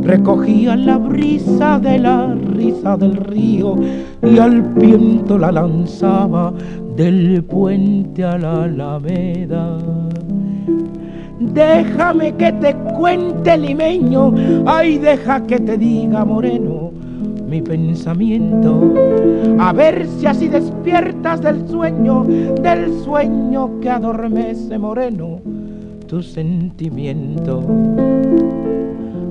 Recogía 0.04 0.76
la 0.76 1.00
brisa 1.00 1.80
de 1.80 1.98
la 1.98 2.36
risa 2.36 2.96
del 2.98 3.16
río 3.16 3.78
y 4.22 4.38
al 4.38 4.62
viento 4.62 5.40
la 5.40 5.52
lanzaba 5.52 6.54
del 6.96 7.44
puente 7.46 8.24
a 8.24 8.38
la 8.38 8.66
alameda. 8.66 9.80
Déjame 11.40 12.36
que 12.36 12.52
te 12.52 12.76
cuente 12.96 13.58
limeño, 13.58 14.36
ay 14.68 15.00
deja 15.00 15.42
que 15.48 15.60
te 15.60 15.80
diga 15.80 16.24
moreno 16.24 16.94
mi 17.54 17.62
pensamiento, 17.62 18.82
a 19.60 19.72
ver 19.74 20.08
si 20.08 20.26
así 20.26 20.48
despiertas 20.48 21.40
del 21.40 21.68
sueño, 21.68 22.24
del 22.24 22.92
sueño 23.04 23.80
que 23.80 23.92
adormece 23.92 24.80
moreno 24.80 25.40
tu 26.08 26.24
sentimiento. 26.24 27.62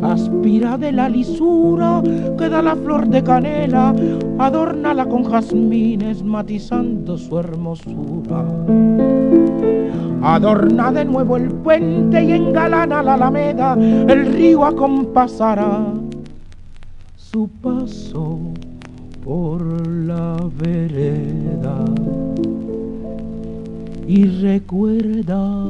Aspira 0.02 0.78
de 0.78 0.92
la 0.92 1.08
lisura 1.08 2.00
que 2.38 2.48
da 2.48 2.62
la 2.62 2.76
flor 2.76 3.08
de 3.08 3.24
canela, 3.24 3.92
adórnala 4.38 5.04
con 5.06 5.24
jazmines 5.24 6.22
matizando 6.22 7.18
su 7.18 7.40
hermosura. 7.40 8.44
Adorna 10.22 10.92
de 10.92 11.04
nuevo 11.04 11.36
el 11.38 11.50
puente 11.50 12.22
y 12.22 12.30
engalana 12.30 13.02
la 13.02 13.14
alameda, 13.14 13.74
el 13.74 14.26
río 14.26 14.64
acompasará 14.64 16.01
su 17.32 17.48
paso 17.62 18.40
por 19.24 19.62
la 19.88 20.36
vereda 20.58 21.82
y 24.06 24.26
recuerda 24.26 25.64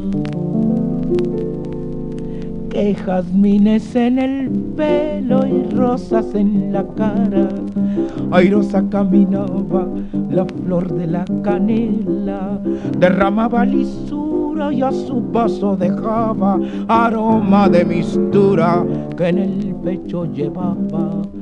que 2.68 2.96
jazmines 2.96 3.94
en 3.94 4.18
el 4.18 4.50
pelo 4.76 5.46
y 5.46 5.72
rosas 5.72 6.34
en 6.34 6.72
la 6.72 6.84
cara. 6.96 7.48
Airosa 8.32 8.82
caminaba 8.90 9.86
la 10.30 10.44
flor 10.44 10.92
de 10.92 11.06
la 11.06 11.24
canela, 11.44 12.58
derramaba 12.98 13.64
lisura 13.64 14.72
y 14.72 14.82
a 14.82 14.90
su 14.90 15.22
paso 15.30 15.76
dejaba 15.76 16.58
aroma 16.88 17.68
de 17.68 17.84
mistura 17.84 18.84
que 19.16 19.28
en 19.28 19.38
el 19.38 19.74
pecho 19.76 20.24
llevaba 20.24 21.22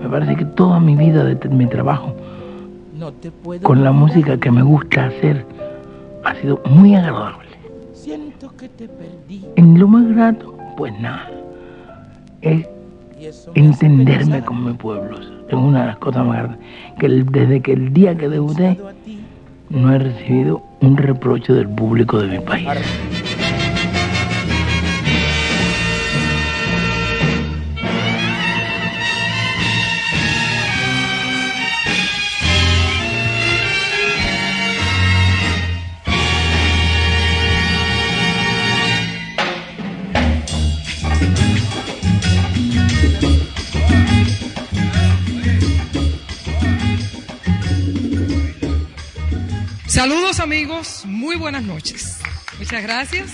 Me 0.00 0.08
parece 0.08 0.36
que 0.36 0.44
toda 0.44 0.80
mi 0.80 0.96
vida 0.96 1.24
de 1.24 1.48
mi 1.48 1.66
trabajo 1.66 2.14
con 3.62 3.82
la 3.82 3.92
música 3.92 4.38
que 4.38 4.50
me 4.50 4.62
gusta 4.62 5.06
hacer 5.06 5.44
ha 6.24 6.34
sido 6.36 6.60
muy 6.66 6.94
agradable. 6.94 7.48
Siento 7.92 8.54
que 8.56 8.68
te 8.68 8.88
perdí. 8.88 9.44
En 9.56 9.78
lo 9.78 9.88
más 9.88 10.06
grato, 10.08 10.56
pues 10.76 10.92
nada, 11.00 11.30
es 12.42 12.66
entenderme 13.54 14.42
con 14.42 14.64
mi 14.64 14.72
pueblo. 14.72 15.18
Es 15.48 15.54
una 15.54 15.80
de 15.80 15.86
las 15.88 15.98
cosas 15.98 16.26
más 16.26 16.38
grandes. 16.38 16.60
Que 16.98 17.08
desde 17.08 17.60
que 17.60 17.72
el 17.72 17.92
día 17.92 18.16
que 18.16 18.28
debuté, 18.28 18.78
no 19.68 19.92
he 19.92 19.98
recibido 19.98 20.62
un 20.80 20.96
reproche 20.96 21.52
del 21.52 21.68
público 21.68 22.18
de 22.18 22.38
mi 22.38 22.44
país. 22.44 22.66
Amigos, 50.40 51.02
muy 51.04 51.36
buenas 51.36 51.62
noches. 51.62 52.18
Muchas 52.58 52.82
gracias. 52.82 53.30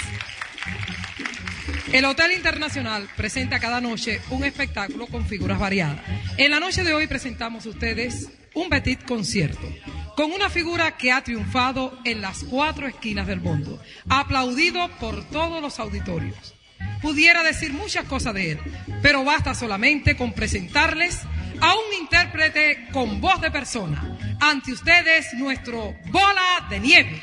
El 1.93 2.05
Hotel 2.05 2.33
Internacional 2.33 3.09
presenta 3.17 3.61
cada 3.61 3.81
noche 3.81 4.21
un 4.31 4.43
espectáculo 4.45 5.07
con 5.07 5.25
figuras 5.25 5.61
variadas. 5.61 6.01
En 6.37 6.51
la 6.51 6.59
noche 6.59 6.83
de 6.83 6.93
hoy 6.95 7.07
presentamos 7.07 7.65
a 7.65 7.69
ustedes 7.69 8.29
un 8.55 8.69
petit 8.69 9.05
concierto 9.05 9.69
con 10.17 10.33
una 10.33 10.51
figura 10.51 10.97
que 10.97 11.13
ha 11.13 11.23
triunfado 11.23 11.97
en 12.05 12.23
las 12.23 12.43
cuatro 12.43 12.89
esquinas 12.89 13.29
del 13.29 13.41
mundo, 13.41 13.81
aplaudido 14.09 14.91
por 14.99 15.23
todos 15.29 15.63
los 15.63 15.79
auditorios. 15.79 16.55
Pudiera 17.03 17.45
decir 17.45 17.73
muchas 17.73 18.05
cosas 18.07 18.35
de 18.35 18.53
él, 18.53 18.59
pero 19.01 19.23
basta 19.23 19.55
solamente 19.55 20.17
con 20.17 20.33
presentarles 20.33 21.21
a 21.61 21.75
un 21.75 21.95
intérprete 22.01 22.89
con 22.93 23.21
voz 23.21 23.41
de 23.41 23.51
persona. 23.51 24.17
Ante 24.41 24.73
ustedes, 24.73 25.33
nuestro 25.35 25.95
bola 26.11 26.67
de 26.69 26.81
nieve. 26.81 27.23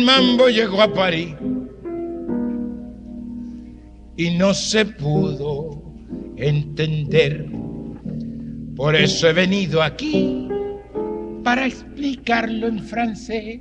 Mambo 0.00 0.48
llegó 0.48 0.82
a 0.82 0.92
París 0.92 1.34
y 4.16 4.30
no 4.30 4.52
se 4.54 4.84
pudo 4.84 5.82
entender. 6.36 7.46
Por 8.74 8.96
eso 8.96 9.28
he 9.28 9.32
venido 9.32 9.82
aquí 9.82 10.48
para 11.44 11.66
explicarlo 11.66 12.66
en 12.66 12.80
francés. 12.80 13.60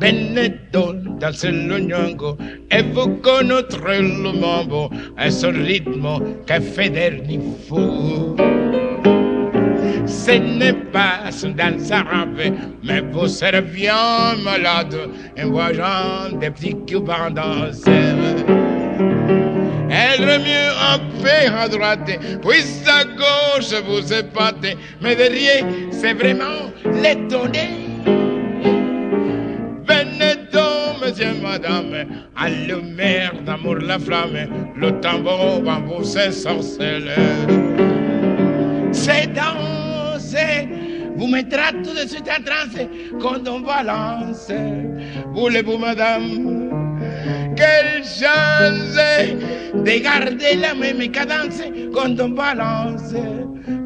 Benetton 0.00 1.18
dans 1.18 1.42
le 1.42 1.80
nyongo 1.80 2.36
évoque 2.70 3.42
notre 3.44 3.88
le 3.88 4.32
mambo 4.32 4.90
à 5.16 5.30
son 5.30 5.52
rythme 5.52 6.44
qu'un 6.46 6.60
fédère 6.60 7.20
fou. 7.66 8.36
Ce 10.28 10.34
n'est 10.34 10.74
pas 10.92 11.20
un 11.24 11.48
danse 11.52 11.90
arabe, 11.90 12.52
mais 12.84 13.00
vous 13.00 13.28
serez 13.28 13.62
bien 13.62 14.36
malade 14.44 14.94
en 15.42 15.48
voyant 15.48 16.38
des 16.38 16.50
petits 16.50 16.76
cubains 16.86 17.30
danser. 17.30 18.12
Elle 19.90 20.26
mieux 20.26 20.70
un 20.92 20.98
peu 21.22 21.56
à 21.58 21.66
droite, 21.66 22.10
puis 22.42 22.84
à 22.86 23.04
gauche 23.04 23.72
vous 23.86 24.12
épatez, 24.12 24.76
mais 25.00 25.16
derrière 25.16 25.64
c'est 25.90 26.12
vraiment 26.12 26.72
l'étonné. 27.02 27.70
Benetton, 29.86 30.98
monsieur, 31.00 31.32
madame, 31.42 32.04
allumez 32.36 33.30
d'amour 33.46 33.76
la 33.76 33.98
flamme, 33.98 34.74
le 34.76 34.90
tambour 35.00 35.62
va 35.64 35.80
vous 35.86 36.04
sorceller. 36.04 37.14
C'est 38.92 39.32
vous 41.16 41.26
mettra 41.26 41.72
tout 41.72 41.94
de 41.94 42.06
suite 42.08 42.28
en 42.28 42.42
transe. 42.42 42.86
Quand 43.20 43.46
on 43.48 43.60
balance. 43.60 44.50
Voulez-vous, 45.34 45.78
madame, 45.78 46.70
quelle 47.56 48.04
chance 48.04 48.96
de 49.74 50.02
garder 50.02 50.56
la 50.60 50.74
même 50.74 51.10
cadence. 51.10 51.60
Quand 51.92 52.20
on 52.20 52.30
balance. 52.30 53.14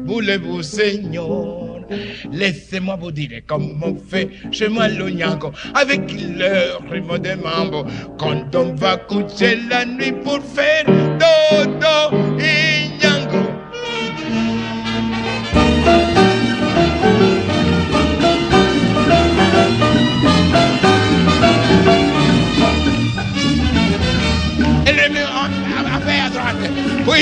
Voulez-vous, 0.05 0.61
Seigneur, 0.63 1.85
laissez-moi 2.31 2.97
vous 2.99 3.11
dire 3.11 3.41
comme 3.47 3.81
on 3.83 3.95
fait. 3.95 4.29
Chez 4.51 4.67
moi 4.67 4.87
l'Onyango 4.87 5.51
avec 5.73 6.01
le 6.11 6.77
rythme 6.91 7.19
des 7.19 7.35
mambo 7.35 7.85
quand 8.17 8.55
on 8.55 8.73
va 8.75 8.97
coucher 8.97 9.59
la 9.69 9.85
nuit 9.85 10.13
pour 10.23 10.41
faire 10.43 10.85
dodo 10.85 12.37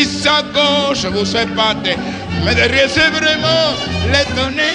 les 0.01 0.07
sacots, 0.07 0.95
je 0.95 1.07
vous 1.07 1.25
sais 1.25 1.45
pas 1.47 1.73
des... 1.83 1.95
Mais 2.43 2.55
de 2.55 2.61
vraiment 2.61 3.67
l'étonné. 4.11 4.71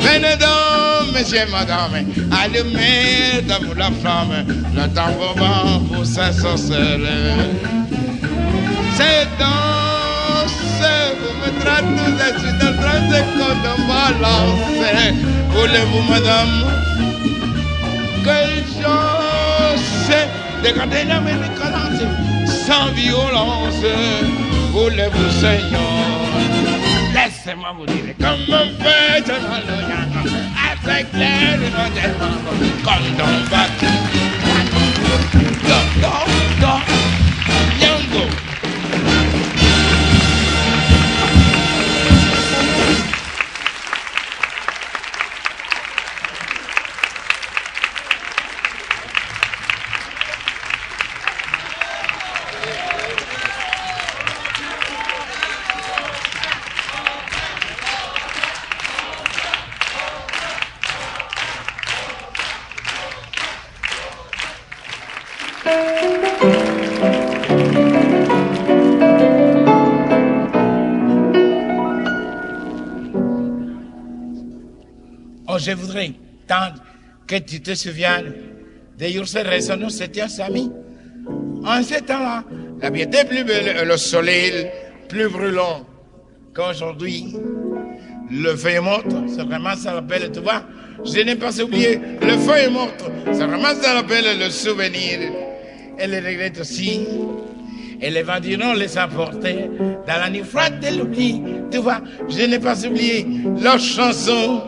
Venez 0.00 0.36
donc, 0.36 1.14
messieurs, 1.14 1.46
madame, 1.50 1.94
allumez 2.42 3.42
dans 3.46 3.74
la 3.76 3.90
flamme, 4.00 4.44
le 4.74 4.88
tambour 4.94 5.34
bas 5.36 5.80
pour 5.88 6.04
s'ensorceler. 6.04 7.34
C'est 8.96 9.28
danse, 9.38 10.82
vous 11.20 11.34
me 11.40 11.50
traitez, 11.60 12.28
je 12.34 12.38
suis 12.40 12.68
en 12.68 12.74
train 12.80 13.00
de 13.12 13.20
qu'on 13.36 13.54
balancer. 13.86 15.14
Voulez-vous, 15.50 16.02
madame, 16.10 16.56
que 18.24 18.38
je 18.66 19.76
sais, 20.06 20.28
regardez 20.64 21.04
la 21.04 21.20
médicalance 21.20 22.41
sans 22.66 22.92
violence. 22.92 23.82
Voulez-vous, 24.72 25.30
Seigneur, 25.30 25.80
laissez-moi 27.12 27.74
vous 27.76 27.86
dire 27.86 28.14
comment 28.18 28.66
fait 28.80 29.26
malheur 29.26 29.84
avec 30.84 31.06
l'air 31.12 31.58
de 31.58 31.68
notre 31.76 32.08
mambo 32.18 32.52
quand 32.84 33.02
que 77.26 77.36
tu 77.36 77.60
te 77.60 77.74
souviennes 77.74 78.32
de 78.98 79.06
Yurse 79.06 79.36
Rezo, 79.36 79.76
nous 79.76 80.02
étions 80.02 80.26
amis. 80.44 80.70
En 81.64 81.82
ce 81.82 82.00
temps-là, 82.00 82.44
la 82.80 82.90
vie 82.90 83.02
était 83.02 83.24
plus 83.24 83.44
belle, 83.44 83.76
et 83.80 83.84
le 83.84 83.96
soleil 83.96 84.70
plus 85.08 85.28
brûlant 85.28 85.86
qu'aujourd'hui. 86.54 87.36
Le 88.30 88.56
feuille 88.56 88.80
morte, 88.80 89.14
c'est 89.28 89.44
vraiment 89.44 89.74
ça 89.76 89.94
l'appelle, 89.94 90.30
tu 90.32 90.40
vois. 90.40 90.62
Je 91.04 91.20
n'ai 91.20 91.36
pas 91.36 91.60
oublié 91.60 92.00
le 92.20 92.36
feuille 92.38 92.70
morte, 92.70 93.04
c'est 93.26 93.46
vraiment 93.46 93.74
ça 93.80 93.94
l'appelle 93.94 94.38
le 94.38 94.50
souvenir. 94.50 95.18
Et 95.98 96.06
les 96.06 96.20
regrette 96.20 96.60
aussi. 96.60 97.06
Et 98.00 98.10
les 98.10 98.22
vendurons 98.22 98.72
les 98.72 98.98
emporter 98.98 99.70
dans 100.06 100.18
la 100.18 100.28
nuit 100.28 100.42
froide 100.42 100.80
de 100.80 100.98
l'oubli. 100.98 101.40
Tu 101.70 101.78
vois, 101.78 102.00
je 102.28 102.44
n'ai 102.46 102.58
pas 102.58 102.84
oublié 102.84 103.26
leur 103.60 103.78
chanson 103.78 104.62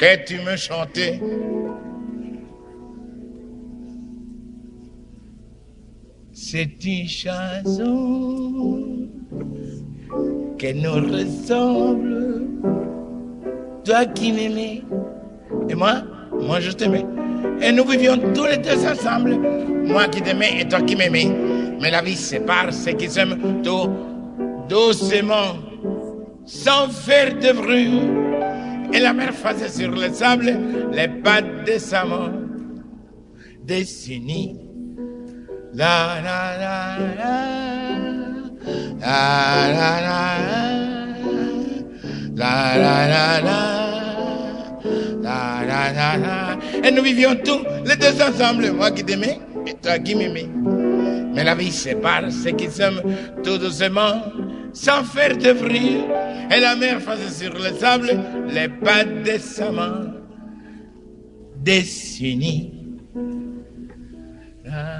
que 0.00 0.24
tu 0.24 0.40
me 0.40 0.56
chantais? 0.56 1.20
C'est 6.32 6.84
une 6.84 7.06
chanson 7.06 9.08
qui 10.58 10.74
nous 10.74 10.92
ressemble. 10.92 12.46
Toi 13.84 14.06
qui 14.06 14.32
m'aimais, 14.32 14.82
et 15.68 15.74
moi, 15.74 16.02
moi 16.32 16.60
je 16.60 16.70
t'aimais. 16.70 17.04
Et 17.60 17.70
nous 17.70 17.84
vivions 17.84 18.16
tous 18.34 18.46
les 18.46 18.56
deux 18.56 18.86
ensemble. 18.86 19.36
Moi 19.84 20.08
qui 20.08 20.22
t'aimais 20.22 20.62
et 20.62 20.68
toi 20.68 20.80
qui 20.80 20.96
m'aimais. 20.96 21.30
Mais 21.78 21.90
la 21.90 22.00
vie 22.00 22.16
sépare 22.16 22.72
ceux 22.72 22.92
qui 22.92 23.10
s'aiment 23.10 23.60
tout 23.62 23.90
doucement, 24.66 25.58
sans 26.46 26.88
faire 26.88 27.38
de 27.38 27.52
bruit. 27.52 28.19
Et 28.92 28.98
la 28.98 29.12
mer 29.12 29.32
faisait 29.32 29.68
sur 29.68 29.90
le 29.90 30.12
sable 30.12 30.58
les 30.92 31.08
pattes 31.08 31.64
de 31.66 31.78
sa 31.78 32.04
mort. 32.04 32.30
Décennie. 33.64 34.58
La 35.72 36.20
la 36.24 36.58
la 36.58 36.98
la. 37.18 37.36
La 39.00 39.68
la 39.72 40.00
la. 40.06 40.20
La 42.34 42.78
la 42.78 43.08
la 43.08 43.40
la. 43.40 43.80
La, 45.22 45.62
la, 45.66 45.92
la, 45.92 46.16
la. 46.16 46.58
Et 46.82 46.90
nous 46.90 47.02
vivions 47.02 47.36
tous 47.44 47.60
les 47.84 47.96
deux 47.96 48.20
ensemble, 48.22 48.72
moi 48.72 48.90
qui 48.90 49.04
t'aimais 49.04 49.38
et 49.66 49.74
toi 49.74 49.98
qui 49.98 50.14
m'aimais. 50.14 50.48
Mais 51.34 51.44
la 51.44 51.54
vie 51.54 51.70
sépare 51.70 52.32
ceux 52.32 52.52
qui 52.52 52.70
s'aiment 52.70 53.02
tout 53.44 53.58
doucement 53.58 54.22
sans 54.72 55.04
faire 55.04 55.36
de 55.36 55.52
bruit. 55.52 55.98
Et 56.50 56.60
la 56.60 56.76
mer 56.76 57.00
faisait 57.00 57.44
sur 57.44 57.54
le 57.54 57.76
sable 57.78 58.18
les 58.48 58.68
pattes 58.68 59.22
de 59.22 59.38
sa 59.38 59.70
main 59.70 60.14
dessinées. 61.56 62.72
La, 64.64 64.99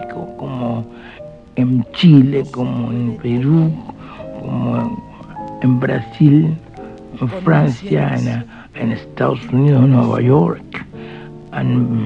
en 1.55 1.85
Chile, 1.93 2.43
como 2.51 2.91
en 2.91 3.17
Perú, 3.17 3.71
como 4.39 4.97
en 5.61 5.79
Brasil, 5.79 6.57
en 7.19 7.29
Francia, 7.43 8.15
en, 8.17 8.81
en 8.81 8.91
Estados 8.91 9.39
Unidos, 9.51 9.83
en 9.83 9.91
Nueva 9.91 10.21
York, 10.21 10.85
en, 11.53 12.05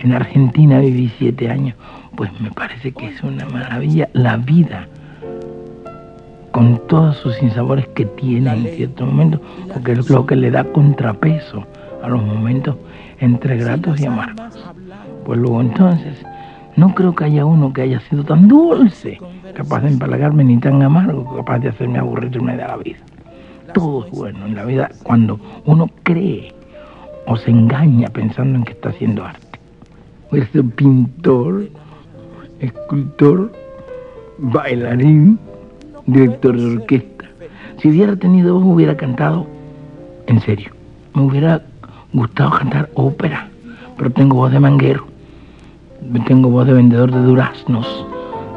en 0.00 0.12
Argentina 0.12 0.80
viví 0.80 1.10
siete 1.18 1.50
años, 1.50 1.76
pues 2.16 2.30
me 2.40 2.50
parece 2.50 2.92
que 2.92 3.06
es 3.06 3.22
una 3.22 3.46
maravilla 3.46 4.08
la 4.12 4.36
vida 4.36 4.88
con 6.50 6.80
todos 6.88 7.16
sus 7.18 7.34
sinsabores 7.36 7.86
que 7.88 8.04
tiene 8.04 8.50
en 8.52 8.66
ciertos 8.74 9.06
momentos, 9.06 9.40
porque 9.72 9.92
es 9.92 10.10
lo 10.10 10.26
que 10.26 10.34
le 10.34 10.50
da 10.50 10.64
contrapeso 10.64 11.64
a 12.02 12.08
los 12.08 12.22
momentos 12.22 12.76
entre 13.20 13.56
gratos 13.58 14.00
y 14.00 14.06
amargos. 14.06 14.58
Pues 15.24 15.38
luego 15.38 15.60
entonces, 15.60 16.24
no 16.78 16.94
creo 16.94 17.12
que 17.12 17.24
haya 17.24 17.44
uno 17.44 17.72
que 17.72 17.82
haya 17.82 17.98
sido 18.08 18.22
tan 18.22 18.46
dulce, 18.46 19.18
capaz 19.52 19.80
de 19.80 19.88
empalagarme, 19.88 20.44
ni 20.44 20.58
tan 20.58 20.80
amargo, 20.80 21.36
capaz 21.36 21.58
de 21.58 21.70
hacerme 21.70 21.98
aburrirme 21.98 22.56
de 22.56 22.62
la 22.62 22.76
vida. 22.76 22.98
Todo 23.74 24.06
es 24.06 24.12
bueno 24.12 24.46
en 24.46 24.54
la 24.54 24.64
vida 24.64 24.88
cuando 25.02 25.40
uno 25.66 25.90
cree 26.04 26.54
o 27.26 27.36
se 27.36 27.50
engaña 27.50 28.06
pensando 28.10 28.56
en 28.56 28.64
que 28.64 28.74
está 28.74 28.90
haciendo 28.90 29.24
arte. 29.24 29.58
Voy 30.30 30.42
a 30.42 30.46
ser 30.46 30.64
pintor, 30.66 31.68
escultor, 32.60 33.52
bailarín, 34.38 35.36
director 36.06 36.56
de 36.56 36.76
orquesta. 36.76 37.24
Si 37.78 37.88
hubiera 37.88 38.14
tenido 38.14 38.54
voz, 38.54 38.64
hubiera 38.64 38.96
cantado 38.96 39.48
en 40.28 40.40
serio. 40.42 40.70
Me 41.12 41.22
hubiera 41.22 41.60
gustado 42.12 42.50
cantar 42.50 42.88
ópera, 42.94 43.48
pero 43.96 44.10
tengo 44.10 44.36
voz 44.36 44.52
de 44.52 44.60
manguero. 44.60 45.07
Tengo 46.26 46.48
voz 46.50 46.66
de 46.66 46.74
vendedor 46.74 47.10
de 47.10 47.20
duraznos, 47.22 48.06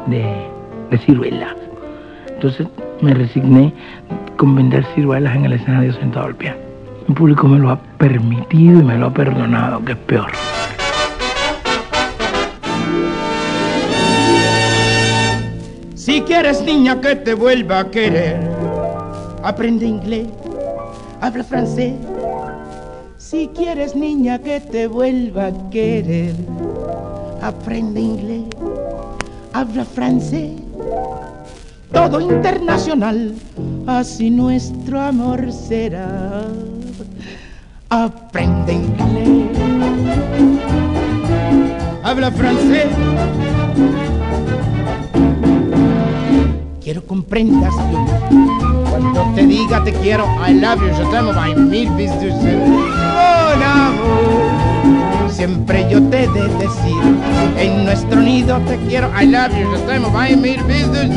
de, 0.06 0.24
de 0.90 0.98
ciruelas. 0.98 1.56
Entonces 2.28 2.66
me 3.00 3.14
resigné 3.14 3.72
con 4.36 4.54
vender 4.54 4.84
ciruelas 4.94 5.36
en 5.36 5.44
el 5.44 5.52
escenario 5.52 5.92
sentado 5.92 6.26
al 6.26 6.34
piano. 6.34 6.58
El 7.08 7.14
público 7.14 7.48
me 7.48 7.58
lo 7.58 7.70
ha 7.70 7.78
permitido 7.98 8.80
y 8.80 8.84
me 8.84 8.96
lo 8.96 9.06
ha 9.06 9.12
perdonado, 9.12 9.84
que 9.84 9.92
es 9.92 9.98
peor. 9.98 10.30
Si 15.94 16.20
quieres 16.22 16.62
niña 16.62 17.00
que 17.00 17.14
te 17.16 17.34
vuelva 17.34 17.80
a 17.80 17.90
querer, 17.90 18.40
aprende 19.42 19.86
inglés, 19.86 20.26
habla 21.20 21.44
francés. 21.44 21.94
Si 23.18 23.48
quieres 23.54 23.94
niña 23.94 24.38
que 24.40 24.58
te 24.58 24.88
vuelva 24.88 25.46
a 25.46 25.70
querer, 25.70 26.34
aprende 27.42 28.00
inglés, 28.00 28.44
habla 29.52 29.84
francés. 29.84 30.52
Todo 31.92 32.20
internacional, 32.20 33.34
así 33.86 34.30
nuestro 34.30 35.00
amor 35.00 35.52
será. 35.52 36.44
Aprende 37.90 38.72
inglés, 38.72 39.58
habla 42.02 42.30
francés. 42.30 42.86
Quiero 46.80 47.06
comprendas 47.06 47.74
cuando 48.90 49.32
te 49.34 49.46
diga 49.46 49.84
te 49.84 49.92
quiero, 49.92 50.26
I 50.46 50.54
love 50.54 50.80
you, 50.80 50.88
yo 50.96 51.08
te 51.10 51.16
amo, 51.16 51.32
by 51.32 51.54
mil 51.54 51.90
veces. 51.90 52.34
Mon 52.34 53.62
amor, 53.62 54.51
siempre 55.42 55.84
yo 55.90 56.00
te 56.04 56.22
he 56.22 56.28
de 56.28 56.42
decir, 56.56 57.02
en 57.58 57.84
nuestro 57.84 58.20
nido 58.20 58.60
te 58.60 58.76
quiero, 58.86 59.10
I 59.20 59.26
love 59.26 59.50
you, 59.58 59.66
amo, 59.92 60.08
by 60.10 60.36
mil 60.36 60.62
veces. 60.62 61.10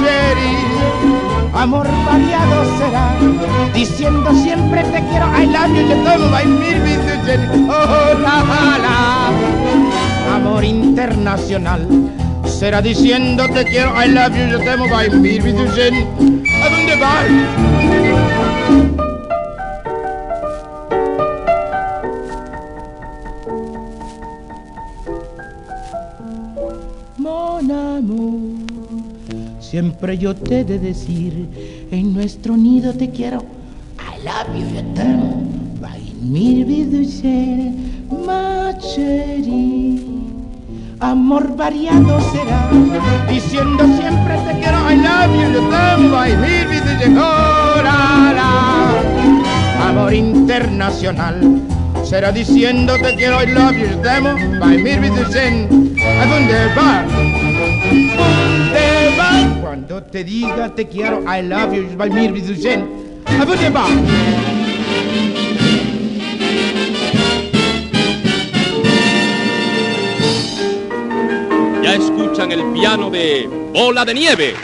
Chéri, 0.00 0.56
amor 1.52 1.86
variado 2.06 2.78
será, 2.78 3.14
diciendo 3.74 4.32
siempre 4.42 4.82
te 4.84 5.04
quiero, 5.04 5.26
I 5.38 5.44
love 5.48 5.68
you, 5.76 6.08
amo, 6.08 6.30
by 6.30 6.46
mil 6.46 6.80
veces. 6.80 7.40
Oh, 7.68 8.14
la, 8.22 8.42
la, 8.78 10.36
amor 10.36 10.64
internacional 10.64 11.86
será 12.46 12.80
diciendo 12.80 13.44
te 13.52 13.66
quiero, 13.66 13.92
I 14.02 14.08
love 14.08 14.34
you, 14.34 14.66
amo, 14.66 14.88
by 14.88 15.10
mil 15.10 15.42
veces. 15.42 15.92
¿A 16.62 16.68
dónde 16.70 16.96
vas? 16.98 17.26
Siempre 29.70 30.16
yo 30.16 30.34
te 30.34 30.60
he 30.60 30.64
de 30.64 30.78
decir, 30.78 31.86
en 31.90 32.14
nuestro 32.14 32.56
nido 32.56 32.94
te 32.94 33.10
quiero, 33.10 33.44
I 33.98 34.24
love 34.24 34.48
you, 34.56 34.64
yo 34.74 34.82
te 34.94 35.02
amo, 35.02 35.42
amor 41.00 41.54
variado 41.54 42.18
será, 42.32 42.70
diciendo 43.30 43.84
siempre 44.00 44.38
te 44.46 44.58
quiero, 44.58 44.90
I 44.90 44.96
love 44.96 45.34
you, 45.36 45.52
yo 45.52 45.68
te 45.68 45.76
amo, 45.76 46.16
amor 49.82 50.14
internacional, 50.14 51.60
será 52.04 52.32
diciendo 52.32 52.94
te 53.02 53.14
quiero, 53.16 53.42
I 53.42 53.46
love 53.52 53.76
you, 53.76 53.86
yo 53.86 53.98
te 53.98 54.10
amo, 54.10 54.30
by 54.60 54.82
mil 54.82 55.00
veces 55.00 55.36
en, 55.36 55.94
¿a 56.20 56.26
dónde 56.26 56.68
Cuando 59.60 60.02
te 60.02 60.24
diga 60.24 60.74
te 60.74 60.86
quiero, 60.86 61.22
I 61.22 61.42
love 61.42 61.72
you, 61.74 61.96
by 61.96 62.10
mil 62.10 62.32
veces 62.32 62.64
en, 62.64 62.88
¿a 63.26 63.44
dónde 63.44 63.70
va? 63.70 63.86
Ya 71.82 71.94
escuchan 71.94 72.52
el 72.52 72.64
piano 72.72 73.10
de 73.10 73.48
Bola 73.72 74.04
de 74.04 74.14
Nieve. 74.14 74.54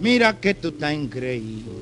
Mira 0.00 0.38
que 0.38 0.54
tú 0.54 0.68
estás 0.68 0.94
increíble. 0.94 1.72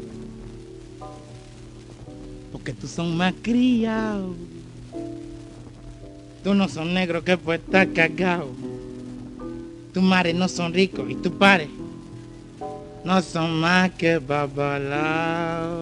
Porque 2.52 2.72
tú 2.72 2.86
son 2.86 3.16
más 3.16 3.34
criados. 3.42 4.34
Tú 6.42 6.54
no 6.54 6.68
son 6.68 6.94
negro 6.94 7.22
que 7.22 7.36
puede 7.36 7.58
estar 7.58 7.92
cagado. 7.92 8.48
Tus 9.92 10.02
mares 10.02 10.34
no 10.34 10.48
son 10.48 10.72
ricos 10.72 11.10
y 11.10 11.14
tus 11.16 11.32
pares 11.32 11.68
no 13.04 13.22
son 13.22 13.60
más 13.60 13.92
que 13.92 14.18
babalaos. 14.18 15.76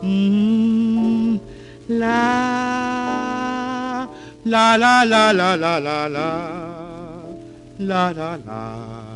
Mm, 0.00 1.36
la, 1.88 2.08
la, 4.44 4.78
la, 4.78 5.04
la, 5.04 5.32
la, 5.32 5.56
la, 5.56 5.80
la. 5.80 6.08
la 6.08 6.73
la, 7.78 8.12
la, 8.12 8.38
la, 8.38 9.10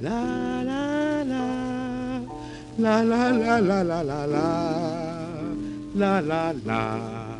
la, 0.00 0.62
la, 0.64 1.24
la, 1.24 1.24
la, 2.78 3.02
la, 3.04 3.04
la, 3.04 3.60
la, 3.60 3.82
la, 3.82 4.02
la, 4.04 4.26
la, 4.26 4.46
la, 5.94 6.20
la, 6.20 6.52
la. 6.64 7.36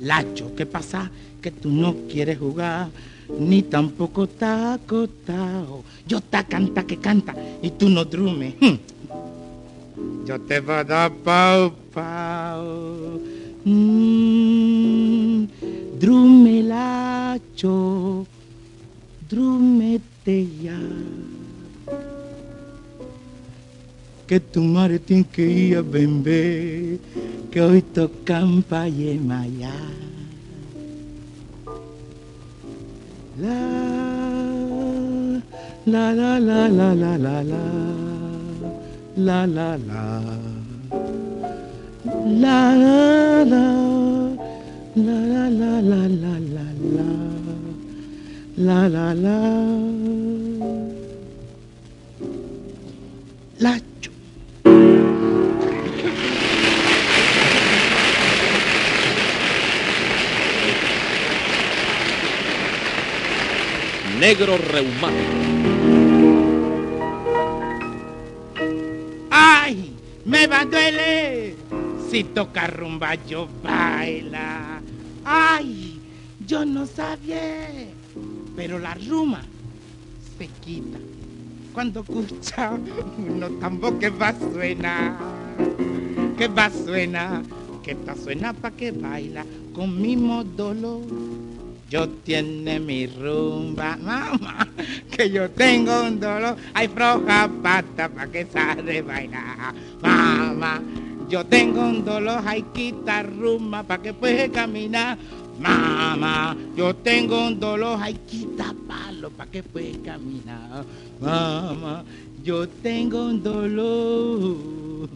Lacho, 0.00 0.54
¿qué 0.54 0.66
pasa? 0.66 1.10
Que 1.40 1.50
tú 1.50 1.70
no 1.70 1.94
quieres 2.08 2.38
jugar, 2.38 2.88
ni 3.38 3.62
tampoco 3.62 4.24
está 4.24 4.74
acostado. 4.74 5.84
Yo 6.06 6.20
ta 6.20 6.44
canta 6.44 6.84
que 6.84 6.98
canta 6.98 7.34
y 7.62 7.70
tú 7.70 7.88
no 7.88 8.04
drumes. 8.04 8.54
Hm. 8.60 8.78
Yo 10.26 10.40
te 10.40 10.60
voy 10.60 10.74
a 10.74 10.84
dar 10.84 11.12
pau 11.12 11.72
pau. 11.94 13.20
Mm, 13.64 15.46
drume 15.98 16.62
lacho, 16.62 18.15
drumete 19.28 20.46
ya. 20.62 20.78
Que 24.26 24.40
tu 24.40 24.60
madre 24.62 24.98
tiene 24.98 25.24
que 25.24 25.46
ir 25.46 25.76
a 25.76 25.82
bembe, 25.82 26.98
que 27.50 27.60
hoy 27.60 27.82
tocan 27.82 28.62
pa' 28.62 28.88
Yemaya. 28.88 29.72
La, 33.38 33.60
la, 35.86 36.12
la, 36.12 36.40
la, 36.40 36.68
la, 36.68 36.94
la, 36.94 37.16
la, 37.16 37.42
la, 37.46 37.86
la, 39.16 39.46
la, 39.46 39.76
la, 39.76 40.20
la, 42.26 42.74
la, 42.76 43.06
la, 44.76 45.20
la, 45.26 45.50
la, 45.50 45.80
la, 45.80 46.08
la, 46.08 46.64
la, 46.96 47.45
la, 48.56 48.88
la, 48.88 49.14
la, 49.14 49.14
la, 49.18 49.36
Lacho. 53.58 54.10
Negro 64.18 64.56
reumático. 64.56 65.16
¡Ay! 69.30 69.92
¡Me 70.24 70.46
va 70.46 70.60
a 70.60 70.64
duele! 70.64 71.54
Si 72.10 72.24
toca 72.24 72.66
rumba 72.66 73.14
yo 73.26 73.48
baila. 73.62 74.80
¡Ay! 75.24 76.00
Yo 76.46 76.64
no 76.64 76.86
sabía. 76.86 77.95
Pero 78.56 78.78
la 78.78 78.94
rumba 78.94 79.42
se 80.38 80.48
quita. 80.64 80.98
Cuando 81.72 82.00
escucha 82.00 82.72
uno 83.18 83.50
tambor 83.60 83.98
que 83.98 84.08
va 84.10 84.34
suena. 84.52 85.18
Que 86.36 86.48
va 86.48 86.70
suena. 86.70 87.42
Que 87.82 87.92
está 87.92 88.16
suena 88.16 88.52
pa' 88.52 88.72
que 88.72 88.90
baila 88.90 89.46
con 89.72 90.00
mismo 90.00 90.42
dolor. 90.42 91.02
Yo 91.88 92.08
tiene 92.08 92.80
mi 92.80 93.06
rumba, 93.06 93.96
mamá, 93.96 94.66
que 95.08 95.30
yo 95.30 95.48
tengo 95.50 96.02
un 96.02 96.18
dolor, 96.18 96.56
hay 96.74 96.88
floja 96.88 97.48
pata 97.62 98.08
pa' 98.08 98.26
que 98.26 98.44
sale 98.46 99.02
bailar, 99.02 99.72
mamá, 100.02 100.82
yo 101.28 101.46
tengo 101.46 101.82
un 101.82 102.04
dolor, 102.04 102.42
hay 102.44 102.62
quita 102.74 103.22
rumba 103.22 103.84
pa' 103.84 104.02
que 104.02 104.12
puede 104.12 104.50
caminar, 104.50 105.16
mamá, 105.58 106.56
yo 106.76 106.94
tengo 106.96 107.46
un 107.46 107.58
dolor, 107.58 107.98
hay 108.00 108.14
quita 108.28 108.74
palo 108.86 109.30
pa' 109.30 109.46
que 109.46 109.62
puede 109.62 110.00
caminar, 110.00 110.84
mamá, 111.20 112.04
yo 112.42 112.68
tengo 112.68 113.26
un 113.26 113.42
dolor, 113.42 115.08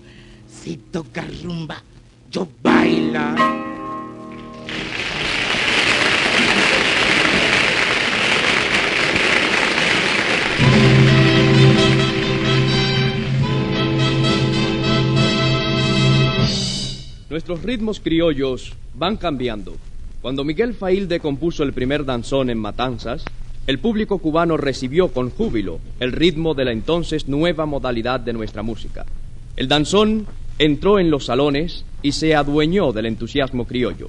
si 0.48 0.76
toca 0.76 1.24
rumba, 1.42 1.82
yo 2.30 2.46
baila. 2.62 3.34
Nuestros 17.28 17.62
ritmos 17.62 18.00
criollos 18.00 18.72
van 18.94 19.16
cambiando. 19.16 19.76
Cuando 20.22 20.44
Miguel 20.44 20.74
Failde 20.74 21.18
compuso 21.18 21.62
el 21.62 21.72
primer 21.72 22.04
danzón 22.04 22.50
en 22.50 22.58
Matanzas, 22.58 23.24
el 23.66 23.78
público 23.78 24.18
cubano 24.18 24.58
recibió 24.58 25.08
con 25.08 25.30
júbilo 25.30 25.80
el 25.98 26.12
ritmo 26.12 26.52
de 26.52 26.66
la 26.66 26.72
entonces 26.72 27.26
nueva 27.26 27.64
modalidad 27.64 28.20
de 28.20 28.34
nuestra 28.34 28.62
música. 28.62 29.06
El 29.56 29.66
danzón 29.66 30.26
entró 30.58 30.98
en 30.98 31.10
los 31.10 31.24
salones 31.24 31.86
y 32.02 32.12
se 32.12 32.34
adueñó 32.34 32.92
del 32.92 33.06
entusiasmo 33.06 33.64
criollo. 33.64 34.08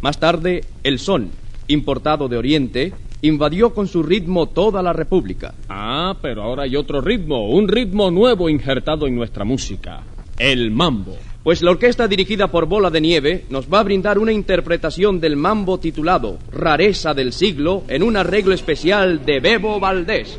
Más 0.00 0.20
tarde, 0.20 0.62
el 0.84 1.00
son, 1.00 1.30
importado 1.66 2.28
de 2.28 2.36
Oriente, 2.36 2.92
invadió 3.22 3.74
con 3.74 3.88
su 3.88 4.04
ritmo 4.04 4.46
toda 4.46 4.80
la 4.80 4.92
República. 4.92 5.54
Ah, 5.68 6.16
pero 6.22 6.44
ahora 6.44 6.62
hay 6.62 6.76
otro 6.76 7.00
ritmo, 7.00 7.50
un 7.50 7.66
ritmo 7.66 8.12
nuevo 8.12 8.48
injertado 8.48 9.08
en 9.08 9.16
nuestra 9.16 9.44
música, 9.44 10.02
el 10.38 10.70
mambo. 10.70 11.16
Pues 11.48 11.62
la 11.62 11.70
orquesta 11.70 12.06
dirigida 12.06 12.48
por 12.48 12.66
Bola 12.66 12.90
de 12.90 13.00
Nieve 13.00 13.46
nos 13.48 13.72
va 13.72 13.80
a 13.80 13.82
brindar 13.82 14.18
una 14.18 14.32
interpretación 14.32 15.18
del 15.18 15.34
mambo 15.34 15.80
titulado 15.80 16.38
Rareza 16.52 17.14
del 17.14 17.32
siglo 17.32 17.84
en 17.88 18.02
un 18.02 18.18
arreglo 18.18 18.52
especial 18.52 19.24
de 19.24 19.40
Bebo 19.40 19.80
Valdés. 19.80 20.38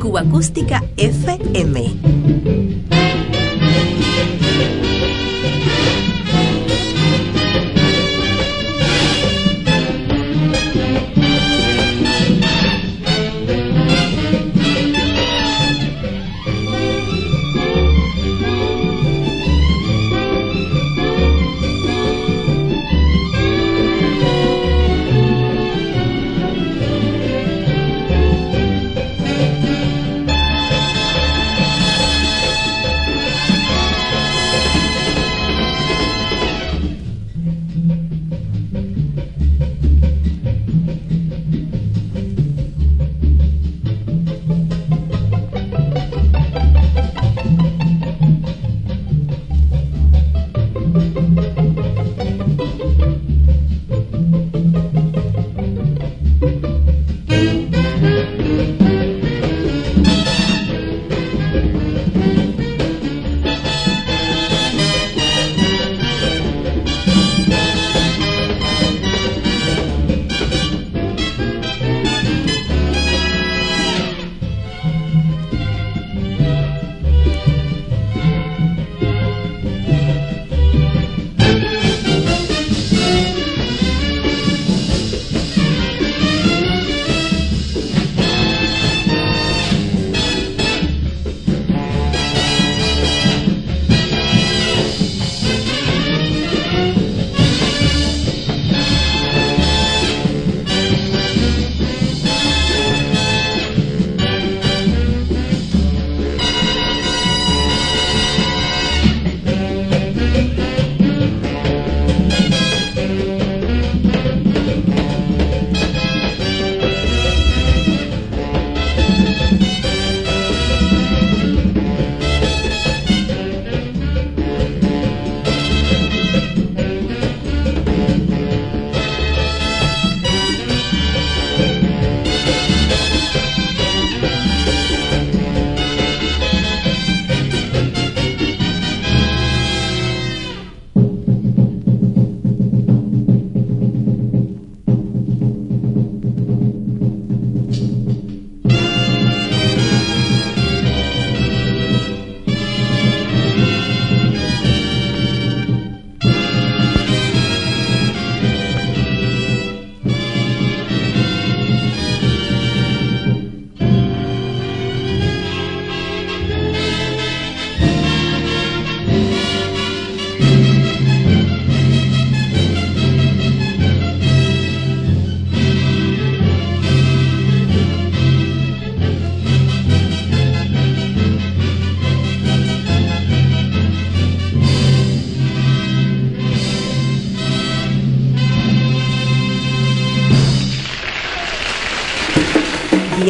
Cuba 0.00 0.22
Acústica 0.22 0.82
FM. 0.96 2.63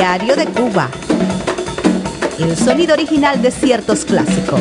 Diario 0.04 0.36
de 0.36 0.44
Cuba. 0.44 0.90
El 2.38 2.54
sonido 2.58 2.92
original 2.92 3.40
de 3.40 3.50
ciertos 3.50 4.04
clásicos. 4.04 4.60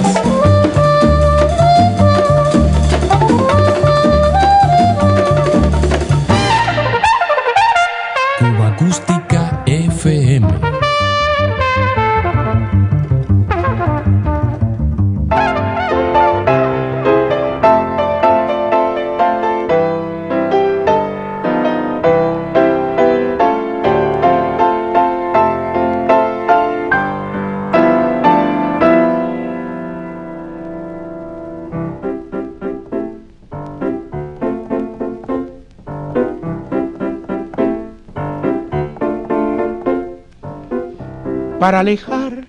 Para 41.63 41.79
alejar 41.79 42.45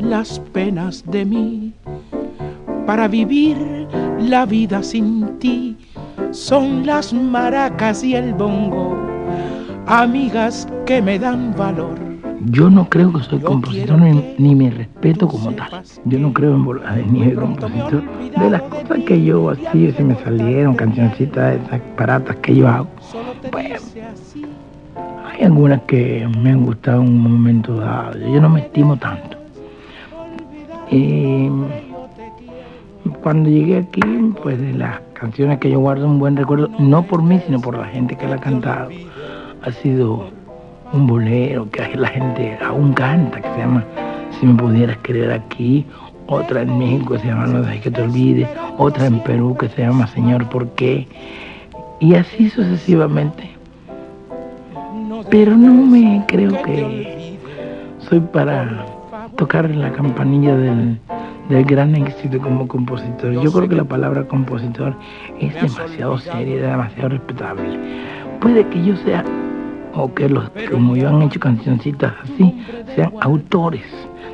las 0.00 0.40
penas 0.40 1.04
de 1.06 1.24
mí, 1.24 1.72
para 2.84 3.06
vivir 3.06 3.56
la 4.18 4.44
vida 4.44 4.82
sin 4.82 5.38
ti. 5.38 5.76
Son 6.32 6.84
las 6.84 7.12
maracas 7.12 8.02
y 8.02 8.16
el 8.16 8.34
bongo, 8.34 8.98
amigas 9.86 10.66
que 10.84 11.00
me 11.00 11.16
dan 11.16 11.54
valor. 11.56 11.96
Yo 12.46 12.68
no 12.68 12.88
creo 12.88 13.12
que 13.12 13.22
soy 13.22 13.38
compositor 13.38 14.00
ni, 14.00 14.34
ni 14.36 14.56
me 14.56 14.68
respeto 14.70 15.28
como 15.28 15.52
tal. 15.52 15.84
Yo 16.04 16.18
no 16.18 16.32
creo 16.32 16.56
en 16.56 16.64
volar 16.64 17.06
ni 17.06 17.24
de 17.24 17.36
compositor. 17.36 18.02
De 18.36 18.50
las 18.50 18.62
cosas 18.62 18.98
que 19.06 19.22
yo 19.22 19.48
así, 19.50 19.92
si 19.92 20.02
me 20.02 20.16
salieron 20.24 20.74
cancioncitas 20.74 21.54
esas 21.54 21.80
baratas 21.96 22.34
que 22.42 22.56
yo 22.56 22.66
hago, 22.66 22.88
pues 23.52 23.94
hay 25.36 25.44
algunas 25.44 25.82
que 25.82 26.26
me 26.40 26.50
han 26.50 26.64
gustado 26.64 27.02
en 27.02 27.08
un 27.08 27.18
momento 27.18 27.76
dado. 27.76 28.18
Yo 28.18 28.40
no 28.40 28.48
me 28.48 28.60
estimo 28.60 28.96
tanto. 28.96 29.36
Y 30.90 31.48
cuando 33.22 33.50
llegué 33.50 33.78
aquí, 33.78 34.00
pues 34.42 34.58
de 34.60 34.72
las 34.72 35.00
canciones 35.12 35.58
que 35.58 35.70
yo 35.70 35.80
guardo 35.80 36.06
un 36.06 36.18
buen 36.18 36.36
recuerdo, 36.36 36.70
no 36.78 37.02
por 37.02 37.22
mí, 37.22 37.40
sino 37.46 37.60
por 37.60 37.76
la 37.76 37.86
gente 37.86 38.16
que 38.16 38.26
la 38.26 38.36
ha 38.36 38.40
cantado, 38.40 38.88
ha 39.62 39.72
sido 39.72 40.30
un 40.92 41.06
bolero 41.06 41.68
que 41.70 41.96
la 41.96 42.08
gente 42.08 42.58
aún 42.64 42.92
canta, 42.92 43.40
que 43.40 43.48
se 43.48 43.58
llama 43.58 43.84
Si 44.38 44.46
me 44.46 44.54
pudieras 44.54 44.96
querer 44.98 45.32
aquí, 45.32 45.84
otra 46.28 46.62
en 46.62 46.78
México 46.78 47.14
que 47.14 47.20
se 47.20 47.26
llama 47.26 47.46
No 47.46 47.62
dejes 47.62 47.82
que 47.82 47.90
te 47.90 48.02
olvides, 48.02 48.48
otra 48.78 49.06
en 49.06 49.20
Perú 49.20 49.56
que 49.58 49.68
se 49.68 49.82
llama 49.82 50.06
Señor, 50.06 50.48
¿por 50.48 50.68
qué? 50.70 51.06
Y 52.00 52.14
así 52.14 52.48
sucesivamente. 52.48 53.55
Pero 55.30 55.56
no 55.56 55.72
me 55.72 56.24
creo 56.26 56.62
que 56.62 57.38
soy 57.98 58.20
para 58.20 58.86
tocar 59.36 59.68
la 59.70 59.92
campanilla 59.92 60.56
del, 60.56 60.98
del 61.48 61.64
gran 61.64 61.94
éxito 61.94 62.38
como 62.40 62.66
compositor. 62.68 63.32
Yo 63.32 63.52
creo 63.52 63.68
que 63.68 63.76
la 63.76 63.84
palabra 63.84 64.26
compositor 64.26 64.94
es 65.40 65.54
demasiado 65.54 66.18
seria, 66.18 66.70
demasiado 66.70 67.10
respetable. 67.10 67.78
Puede 68.40 68.66
que 68.68 68.84
yo 68.84 68.96
sea 68.98 69.24
o 69.94 70.12
que 70.12 70.28
los 70.28 70.50
que 70.50 70.70
como 70.70 70.94
yo 70.96 71.08
han 71.08 71.22
hecho 71.22 71.40
cancioncitas 71.40 72.12
así, 72.22 72.54
sean 72.94 73.12
autores 73.20 73.84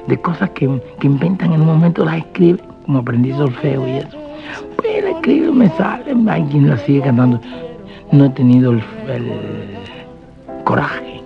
de 0.08 0.20
cosas 0.20 0.50
que, 0.50 0.68
que 0.98 1.06
inventan 1.06 1.52
en 1.52 1.60
un 1.60 1.66
momento, 1.68 2.04
las 2.04 2.18
escriben, 2.18 2.60
como 2.84 2.98
aprendí 2.98 3.32
solfeo 3.32 3.86
y 3.86 3.92
eso. 3.92 4.18
Pues 4.76 5.04
la 5.04 5.10
escribo, 5.10 5.52
me 5.52 5.68
sale, 5.70 6.14
hay 6.28 6.42
quien 6.44 6.68
la 6.68 6.76
sigue 6.78 7.02
cantando. 7.02 7.40
No 8.10 8.24
he 8.26 8.30
tenido 8.30 8.72
el, 8.72 8.82
el 9.08 9.81
coraje 10.64 11.22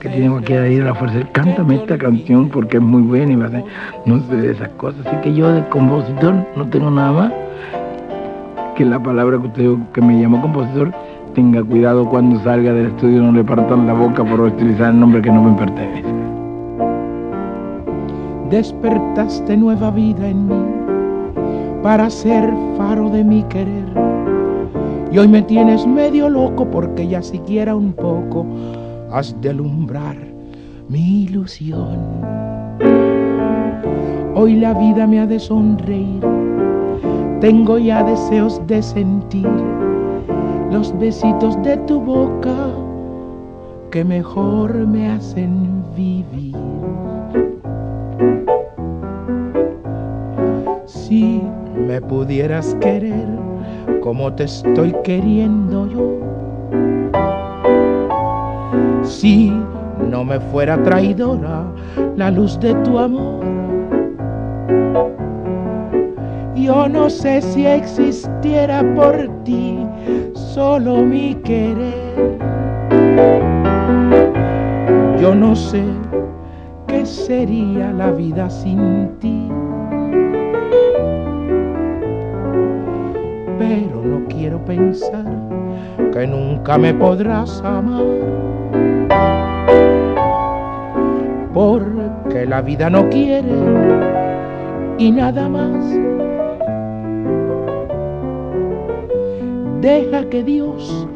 que 0.00 0.08
tiene 0.08 0.40
de 0.40 0.72
ir 0.72 0.82
a 0.82 0.86
la 0.86 0.94
fuerza. 0.94 1.18
Cántame 1.32 1.76
esta 1.76 1.98
canción 1.98 2.48
porque 2.48 2.78
es 2.78 2.82
muy 2.82 3.02
buena 3.02 3.32
y 3.32 3.36
va 3.36 3.46
a 3.46 3.62
no 4.06 4.20
sé 4.20 4.36
de 4.36 4.52
esas 4.52 4.70
cosas. 4.70 5.06
Así 5.06 5.16
que 5.22 5.34
yo 5.34 5.52
de 5.52 5.66
compositor 5.68 6.34
no 6.56 6.66
tengo 6.68 6.90
nada 6.90 7.12
más 7.12 7.32
que 8.76 8.84
la 8.84 8.98
palabra 8.98 9.38
que 9.38 9.46
usted 9.46 9.92
que 9.92 10.00
me 10.00 10.20
llamó 10.20 10.40
compositor 10.40 10.90
tenga 11.34 11.62
cuidado 11.62 12.08
cuando 12.08 12.40
salga 12.42 12.72
del 12.72 12.86
estudio, 12.86 13.22
no 13.22 13.32
le 13.32 13.44
partan 13.44 13.86
la 13.86 13.92
boca 13.92 14.24
por 14.24 14.40
utilizar 14.40 14.90
el 14.90 15.00
nombre 15.00 15.20
que 15.20 15.30
no 15.30 15.42
me 15.42 15.56
pertenece. 15.56 16.08
Despertaste 18.50 19.56
nueva 19.56 19.90
vida 19.90 20.28
en 20.28 20.48
mí 20.48 20.64
para 21.82 22.10
ser 22.10 22.52
faro 22.76 23.10
de 23.10 23.22
mi 23.22 23.42
querer. 23.44 24.19
Y 25.12 25.18
hoy 25.18 25.26
me 25.26 25.42
tienes 25.42 25.86
medio 25.86 26.28
loco 26.28 26.70
porque 26.70 27.08
ya 27.08 27.20
siquiera 27.20 27.74
un 27.74 27.92
poco 27.92 28.46
has 29.10 29.34
de 29.40 29.50
alumbrar 29.50 30.16
mi 30.88 31.22
ilusión. 31.22 31.98
Hoy 34.36 34.54
la 34.54 34.72
vida 34.72 35.08
me 35.08 35.18
ha 35.18 35.26
de 35.26 35.40
sonreír, 35.40 36.24
tengo 37.40 37.78
ya 37.78 38.04
deseos 38.04 38.64
de 38.68 38.80
sentir 38.82 39.48
los 40.70 40.96
besitos 40.98 41.60
de 41.62 41.76
tu 41.78 42.00
boca 42.00 42.54
que 43.90 44.04
mejor 44.04 44.86
me 44.86 45.10
hacen 45.10 45.82
vivir. 45.96 46.54
Si 50.86 51.42
me 51.88 52.00
pudieras 52.00 52.76
querer 52.80 53.39
como 54.00 54.32
te 54.32 54.44
estoy 54.44 54.94
queriendo 55.04 55.86
yo, 55.86 56.20
si 59.02 59.52
no 60.10 60.24
me 60.24 60.40
fuera 60.40 60.82
traidora 60.82 61.64
la 62.16 62.30
luz 62.30 62.58
de 62.60 62.74
tu 62.76 62.98
amor, 62.98 63.44
yo 66.54 66.88
no 66.88 67.10
sé 67.10 67.42
si 67.42 67.66
existiera 67.66 68.82
por 68.94 69.28
ti 69.44 69.78
solo 70.34 70.98
mi 71.02 71.34
querer. 71.36 72.38
Yo 75.20 75.34
no 75.34 75.54
sé 75.54 75.82
qué 76.86 77.04
sería 77.04 77.92
la 77.92 78.10
vida 78.10 78.48
sin 78.48 79.10
ti. 79.18 79.39
Pensar 84.60 85.24
que 86.12 86.26
nunca 86.26 86.78
me 86.78 86.92
podrás 86.94 87.62
amar. 87.64 88.04
Porque 91.52 92.46
la 92.46 92.62
vida 92.62 92.88
no 92.90 93.08
quiere 93.08 93.54
y 94.98 95.10
nada 95.10 95.48
más. 95.48 95.98
Deja 99.80 100.28
que 100.28 100.44
Dios 100.44 101.06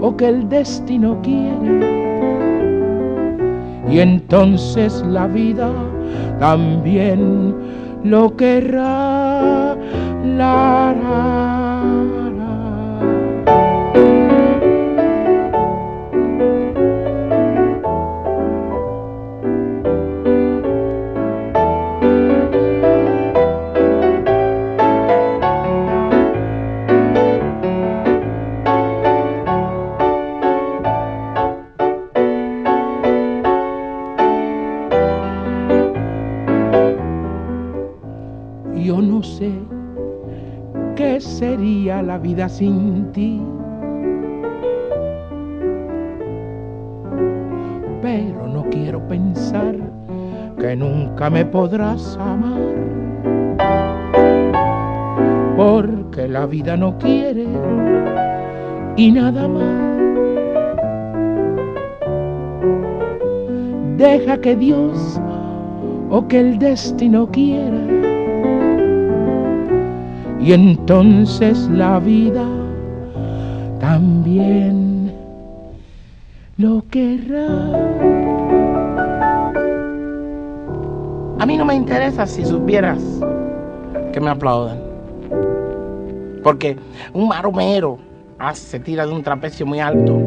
o 0.00 0.16
que 0.16 0.28
el 0.28 0.48
destino 0.48 1.18
quiere. 1.22 2.02
Y 3.88 4.00
entonces 4.00 5.04
la 5.06 5.26
vida 5.26 5.70
también 6.38 7.54
lo 8.02 8.34
querrá. 8.36 9.76
Sin 42.56 43.10
ti. 43.12 43.40
Pero 48.02 48.46
no 48.46 48.64
quiero 48.70 49.06
pensar 49.08 49.74
que 50.58 50.76
nunca 50.76 51.30
me 51.30 51.44
podrás 51.44 52.16
amar. 52.18 52.60
Porque 55.56 56.28
la 56.28 56.46
vida 56.46 56.76
no 56.76 56.98
quiere 56.98 57.46
y 58.96 59.10
nada 59.10 59.48
más. 59.48 59.92
deja 64.02 64.36
que 64.40 64.56
Dios 64.56 65.20
o 66.10 66.26
que 66.26 66.40
el 66.40 66.58
destino 66.58 67.30
quiera. 67.30 68.11
Y 70.42 70.52
entonces 70.52 71.68
la 71.68 72.00
vida 72.00 72.44
también 73.78 75.12
lo 76.56 76.82
querrá. 76.90 77.46
A 81.38 81.46
mí 81.46 81.56
no 81.56 81.64
me 81.64 81.76
interesa 81.76 82.26
si 82.26 82.44
supieras 82.44 83.00
que 84.12 84.20
me 84.20 84.30
aplaudan. 84.30 84.78
Porque 86.42 86.76
un 87.12 87.28
maromero 87.28 87.98
se 88.54 88.80
tira 88.80 89.06
de 89.06 89.12
un 89.12 89.22
trapecio 89.22 89.64
muy 89.64 89.78
alto 89.78 90.18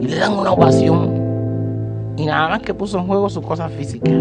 y 0.00 0.06
le 0.06 0.16
dan 0.16 0.34
una 0.34 0.52
ovación. 0.52 2.14
Y 2.16 2.26
nada 2.26 2.48
más 2.48 2.62
que 2.62 2.74
puso 2.74 2.96
en 2.98 3.08
juego 3.08 3.28
sus 3.28 3.44
cosas 3.44 3.72
físicas. 3.72 4.14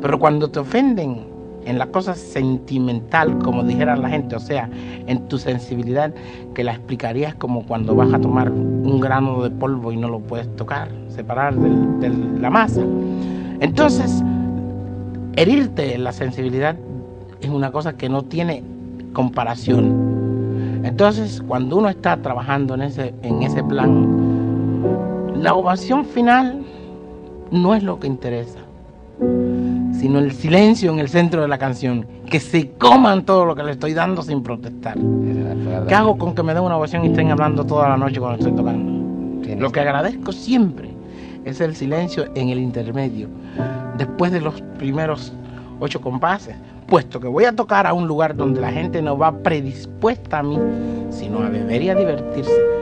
Pero 0.00 0.18
cuando 0.18 0.50
te 0.50 0.58
ofenden 0.58 1.31
en 1.64 1.78
la 1.78 1.86
cosa 1.86 2.14
sentimental, 2.14 3.38
como 3.38 3.62
dijera 3.62 3.96
la 3.96 4.08
gente, 4.08 4.36
o 4.36 4.40
sea, 4.40 4.68
en 5.06 5.28
tu 5.28 5.38
sensibilidad, 5.38 6.12
que 6.54 6.64
la 6.64 6.72
explicarías 6.72 7.34
como 7.34 7.64
cuando 7.64 7.94
vas 7.94 8.12
a 8.12 8.20
tomar 8.20 8.50
un 8.50 9.00
grano 9.00 9.42
de 9.42 9.50
polvo 9.50 9.92
y 9.92 9.96
no 9.96 10.08
lo 10.08 10.20
puedes 10.20 10.54
tocar, 10.56 10.88
separar 11.08 11.54
de 11.54 12.10
la 12.40 12.50
masa. 12.50 12.82
Entonces, 13.60 14.22
herirte 15.36 15.96
la 15.98 16.12
sensibilidad 16.12 16.76
es 17.40 17.50
una 17.50 17.70
cosa 17.70 17.96
que 17.96 18.08
no 18.08 18.22
tiene 18.22 18.62
comparación. 19.12 20.82
Entonces, 20.84 21.42
cuando 21.46 21.76
uno 21.76 21.88
está 21.88 22.16
trabajando 22.16 22.74
en 22.74 22.82
ese, 22.82 23.14
en 23.22 23.42
ese 23.42 23.62
plan, 23.62 24.82
la 25.36 25.54
ovación 25.54 26.04
final 26.04 26.64
no 27.50 27.74
es 27.74 27.82
lo 27.82 28.00
que 28.00 28.06
interesa 28.06 28.61
sino 30.02 30.18
el 30.18 30.32
silencio 30.32 30.90
en 30.90 30.98
el 30.98 31.08
centro 31.08 31.42
de 31.42 31.48
la 31.48 31.58
canción. 31.58 32.04
Que 32.28 32.40
se 32.40 32.70
coman 32.70 33.24
todo 33.24 33.44
lo 33.44 33.54
que 33.54 33.62
le 33.62 33.70
estoy 33.70 33.94
dando 33.94 34.20
sin 34.22 34.42
protestar. 34.42 34.98
¿Qué 35.86 35.94
hago 35.94 36.18
con 36.18 36.34
que 36.34 36.42
me 36.42 36.52
den 36.54 36.64
una 36.64 36.76
ovación 36.76 37.04
y 37.04 37.08
estén 37.08 37.30
hablando 37.30 37.64
toda 37.64 37.88
la 37.88 37.96
noche 37.96 38.18
cuando 38.18 38.38
estoy 38.38 38.52
tocando? 38.52 39.56
Lo 39.60 39.70
que 39.70 39.78
agradezco 39.78 40.32
siempre 40.32 40.90
es 41.44 41.60
el 41.60 41.76
silencio 41.76 42.24
en 42.34 42.48
el 42.48 42.58
intermedio, 42.58 43.28
después 43.96 44.32
de 44.32 44.40
los 44.40 44.60
primeros 44.76 45.32
ocho 45.78 46.00
compases, 46.00 46.56
puesto 46.88 47.20
que 47.20 47.28
voy 47.28 47.44
a 47.44 47.54
tocar 47.54 47.86
a 47.86 47.92
un 47.92 48.08
lugar 48.08 48.34
donde 48.34 48.60
la 48.60 48.72
gente 48.72 49.00
no 49.02 49.16
va 49.16 49.30
predispuesta 49.30 50.40
a 50.40 50.42
mí, 50.42 50.58
sino 51.10 51.44
a 51.44 51.48
beber 51.48 51.80
y 51.80 51.90
a 51.90 51.94
divertirse. 51.94 52.81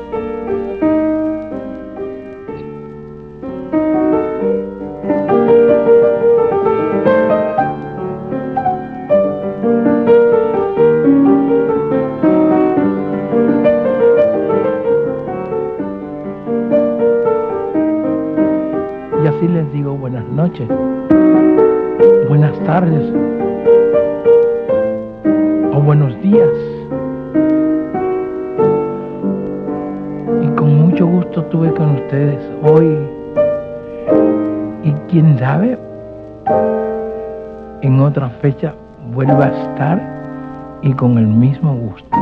Fecha 38.40 38.74
vuelva 39.14 39.46
a 39.46 39.62
estar 39.62 40.80
y 40.82 40.92
con 40.92 41.18
el 41.18 41.26
mismo 41.26 41.74
gusto. 41.74 42.16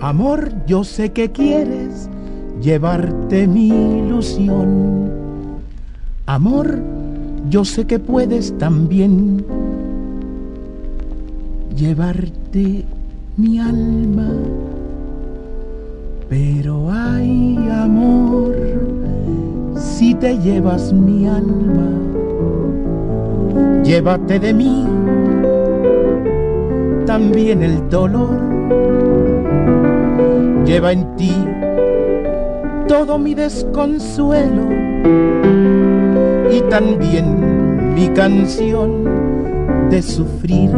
Amor, 0.00 0.52
yo 0.66 0.84
sé 0.84 1.12
que 1.12 1.30
quieres 1.30 2.08
llevarte 2.60 3.46
mi 3.46 3.68
ilusión. 3.68 5.10
Amor, 6.26 6.78
yo 7.50 7.64
sé 7.64 7.86
que 7.86 7.98
puedes 7.98 8.56
también 8.58 9.44
llevarte 11.76 12.84
mi 13.36 13.58
alma, 13.58 14.30
pero 16.28 16.90
hay 16.90 17.68
amor 17.70 18.54
si 19.76 20.14
te 20.14 20.38
llevas 20.38 20.92
mi 20.92 21.26
alma, 21.26 21.88
llévate 23.84 24.40
de 24.40 24.54
mí 24.54 24.86
también 27.06 27.62
el 27.62 27.88
dolor, 27.90 28.40
lleva 30.64 30.92
en 30.92 31.14
ti 31.16 31.32
todo 32.88 33.18
mi 33.18 33.34
desconsuelo 33.34 34.62
y 36.50 36.60
también 36.70 37.94
mi 37.94 38.08
canción 38.08 39.04
de 39.90 40.02
sufrir. 40.02 40.70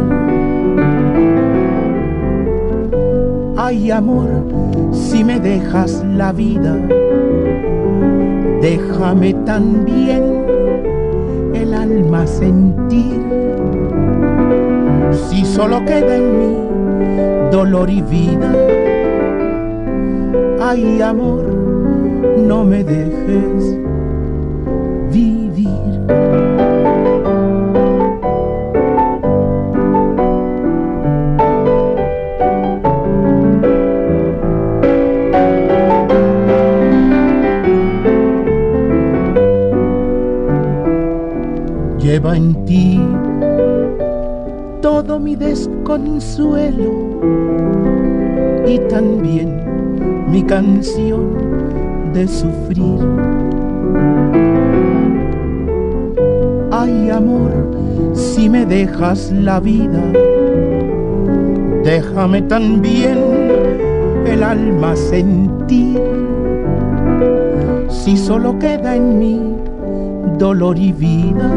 Ay 3.55 3.89
amor, 3.89 4.29
si 4.91 5.23
me 5.23 5.39
dejas 5.39 6.05
la 6.15 6.33
vida, 6.33 6.75
déjame 8.61 9.33
también 9.45 10.36
alma 11.87 12.27
sentir. 12.27 13.21
Si 15.29 15.45
solo 15.45 15.83
queda 15.85 16.17
en 16.17 16.39
mí 16.39 17.49
dolor 17.51 17.89
y 17.89 18.01
vida, 18.01 18.51
ay 20.61 21.01
amor, 21.01 21.43
no 22.37 22.65
me 22.65 22.83
dejes 22.83 23.86
también 48.97 49.61
mi 50.27 50.41
canción 50.41 51.21
de 52.13 52.27
sufrir. 52.27 52.99
Ay 56.71 57.11
amor, 57.11 57.51
si 58.15 58.49
me 58.49 58.65
dejas 58.65 59.31
la 59.31 59.59
vida, 59.59 60.01
déjame 61.83 62.41
también 62.41 63.19
el 64.25 64.41
alma 64.41 64.95
sentir. 64.95 66.01
Si 67.89 68.17
solo 68.17 68.57
queda 68.57 68.95
en 68.95 69.19
mí 69.19 69.41
dolor 70.39 70.75
y 70.75 70.91
vida, 70.91 71.51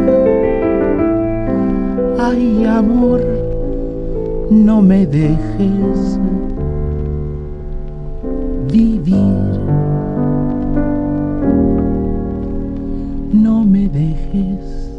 ay 2.19 2.67
amor, 2.67 3.23
no 4.51 4.83
me 4.83 5.07
dejes 5.07 6.21
No 13.33 13.65
me 13.65 13.89
dejes 13.89 14.91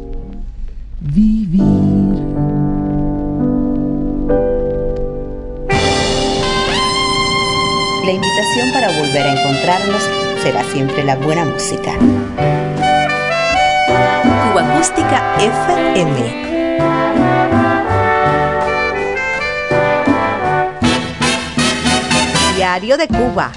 vivir. 1.01 1.61
La 8.03 8.11
invitación 8.11 8.71
para 8.73 8.87
volver 8.87 9.21
a 9.21 9.39
encontrarnos 9.39 10.01
será 10.41 10.63
siempre 10.63 11.03
la 11.03 11.15
buena 11.17 11.45
música. 11.45 11.91
Cuba 14.49 14.73
Acústica 14.73 15.21
FM. 15.37 17.30
diario 22.79 22.95
de 22.95 23.07
Cuba. 23.09 23.51